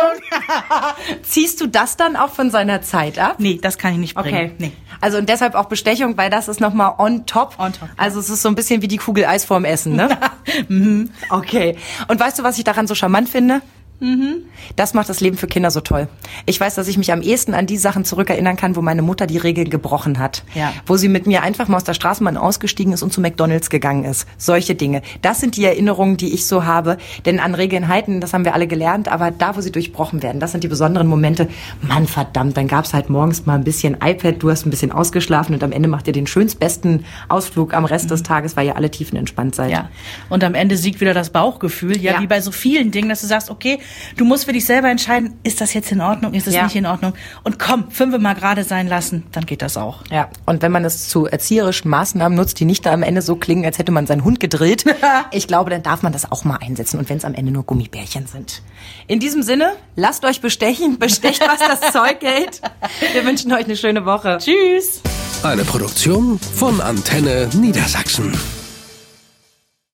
Ziehst 1.23 1.59
du 1.59 1.67
das 1.67 1.97
dann 1.97 2.15
auch 2.15 2.29
von 2.29 2.51
seiner 2.51 2.81
Zeit 2.81 3.17
ab? 3.17 3.35
Nee, 3.39 3.59
das 3.61 3.77
kann 3.79 3.93
ich 3.93 3.97
nicht 3.97 4.15
bringen. 4.15 4.51
Okay. 4.51 4.51
Nee. 4.59 4.71
Also 4.99 5.17
und 5.17 5.27
deshalb 5.27 5.55
auch 5.55 5.65
Bestechung, 5.65 6.17
weil 6.17 6.29
das 6.29 6.47
ist 6.47 6.59
nochmal 6.59 6.93
on 6.99 7.25
top. 7.25 7.55
On 7.57 7.73
top. 7.73 7.89
Also 7.97 8.19
es 8.19 8.29
ist 8.29 8.43
so 8.43 8.49
ein 8.49 8.55
bisschen 8.55 8.83
wie 8.83 8.87
die 8.87 8.97
Kugel 8.97 9.25
Eis 9.25 9.43
vorm 9.43 9.65
Essen, 9.65 9.95
ne? 9.95 10.09
mhm. 10.67 11.09
Okay. 11.31 11.77
Und 12.07 12.19
weißt 12.19 12.37
du, 12.37 12.43
was 12.43 12.59
ich 12.59 12.63
daran 12.63 12.85
so 12.85 12.93
charmant 12.93 13.27
finde? 13.27 13.61
Mhm. 14.01 14.45
Das 14.75 14.95
macht 14.95 15.09
das 15.09 15.21
Leben 15.21 15.37
für 15.37 15.45
Kinder 15.45 15.69
so 15.69 15.79
toll. 15.79 16.07
Ich 16.47 16.59
weiß, 16.59 16.73
dass 16.73 16.87
ich 16.87 16.97
mich 16.97 17.13
am 17.13 17.21
ehesten 17.21 17.53
an 17.53 17.67
die 17.67 17.77
Sachen 17.77 18.03
zurückerinnern 18.03 18.57
kann, 18.57 18.75
wo 18.75 18.81
meine 18.81 19.03
Mutter 19.03 19.27
die 19.27 19.37
Regeln 19.37 19.69
gebrochen 19.69 20.17
hat. 20.17 20.43
Ja. 20.55 20.73
Wo 20.87 20.97
sie 20.97 21.07
mit 21.07 21.27
mir 21.27 21.43
einfach 21.43 21.67
mal 21.67 21.77
aus 21.77 21.83
der 21.83 21.93
Straßenbahn 21.93 22.35
ausgestiegen 22.35 22.93
ist 22.93 23.03
und 23.03 23.13
zu 23.13 23.21
McDonalds 23.21 23.69
gegangen 23.69 24.03
ist. 24.03 24.27
Solche 24.37 24.73
Dinge. 24.73 25.03
Das 25.21 25.39
sind 25.39 25.55
die 25.55 25.65
Erinnerungen, 25.65 26.17
die 26.17 26.33
ich 26.33 26.47
so 26.47 26.65
habe. 26.65 26.97
Denn 27.25 27.39
an 27.39 27.53
Regeln 27.53 27.87
halten, 27.87 28.21
das 28.21 28.33
haben 28.33 28.43
wir 28.43 28.55
alle 28.55 28.65
gelernt, 28.65 29.07
aber 29.07 29.29
da, 29.29 29.55
wo 29.55 29.61
sie 29.61 29.71
durchbrochen 29.71 30.23
werden, 30.23 30.39
das 30.39 30.51
sind 30.51 30.63
die 30.63 30.67
besonderen 30.67 31.07
Momente. 31.07 31.47
Mann, 31.81 32.07
verdammt, 32.07 32.57
dann 32.57 32.67
gab's 32.67 32.95
halt 32.95 33.11
morgens 33.11 33.45
mal 33.45 33.55
ein 33.55 33.63
bisschen 33.63 33.97
iPad, 34.03 34.41
du 34.41 34.49
hast 34.49 34.65
ein 34.65 34.71
bisschen 34.71 34.91
ausgeschlafen 34.91 35.53
und 35.53 35.63
am 35.63 35.71
Ende 35.71 35.87
macht 35.87 36.07
ihr 36.07 36.13
den 36.13 36.25
schönst 36.25 36.59
besten 36.59 37.05
Ausflug 37.29 37.75
am 37.75 37.85
Rest 37.85 38.05
mhm. 38.05 38.09
des 38.09 38.23
Tages, 38.23 38.57
weil 38.57 38.65
ihr 38.65 38.75
alle 38.75 38.89
tiefen 38.89 39.17
entspannt 39.17 39.53
seid. 39.53 39.69
Ja. 39.69 39.89
Und 40.29 40.43
am 40.43 40.55
Ende 40.55 40.75
siegt 40.75 41.01
wieder 41.01 41.13
das 41.13 41.29
Bauchgefühl, 41.29 41.97
ja, 41.97 42.13
ja, 42.13 42.21
wie 42.21 42.27
bei 42.27 42.41
so 42.41 42.51
vielen 42.51 42.89
Dingen, 42.89 43.09
dass 43.09 43.21
du 43.21 43.27
sagst, 43.27 43.51
okay, 43.51 43.79
Du 44.17 44.25
musst 44.25 44.45
für 44.45 44.53
dich 44.53 44.65
selber 44.65 44.89
entscheiden, 44.89 45.33
ist 45.43 45.61
das 45.61 45.73
jetzt 45.73 45.91
in 45.91 46.01
Ordnung, 46.01 46.33
ist 46.33 46.47
das 46.47 46.53
Ja. 46.53 46.63
nicht 46.63 46.75
in 46.75 46.85
Ordnung? 46.85 47.13
Und 47.43 47.59
komm, 47.59 47.89
fünfe 47.91 48.19
mal 48.19 48.33
gerade 48.35 48.63
sein 48.63 48.87
lassen, 48.87 49.23
dann 49.31 49.45
geht 49.45 49.61
das 49.61 49.77
auch. 49.77 50.03
Ja, 50.11 50.29
und 50.45 50.61
wenn 50.61 50.71
man 50.71 50.83
es 50.85 51.07
zu 51.09 51.25
erzieherischen 51.25 51.89
Maßnahmen 51.89 52.35
nutzt, 52.37 52.59
die 52.59 52.65
nicht 52.65 52.85
da 52.85 52.91
am 52.93 53.03
Ende 53.03 53.21
so 53.21 53.35
klingen, 53.35 53.65
als 53.65 53.77
hätte 53.77 53.91
man 53.91 54.07
seinen 54.07 54.23
Hund 54.23 54.39
gedrillt, 54.39 54.85
ich 55.31 55.47
glaube, 55.47 55.69
dann 55.69 55.83
darf 55.83 56.01
man 56.03 56.13
das 56.13 56.31
auch 56.31 56.43
mal 56.43 56.57
einsetzen. 56.57 56.99
Und 56.99 57.09
wenn 57.09 57.17
es 57.17 57.25
am 57.25 57.33
Ende 57.33 57.51
nur 57.51 57.63
Gummibärchen 57.63 58.27
sind. 58.27 58.61
In 59.07 59.19
diesem 59.19 59.43
Sinne, 59.43 59.73
lasst 59.95 60.25
euch 60.25 60.41
bestechen, 60.41 60.99
bestecht, 60.99 61.41
was 61.41 61.59
das 61.59 61.91
Zeug 61.93 62.17
hält. 62.21 62.61
Wir 63.13 63.25
wünschen 63.25 63.51
euch 63.53 63.65
eine 63.65 63.75
schöne 63.77 64.05
Woche. 64.05 64.37
Tschüss. 64.39 65.01
Eine 65.43 65.63
Produktion 65.63 66.39
von 66.39 66.81
Antenne 66.81 67.49
Niedersachsen. 67.53 68.31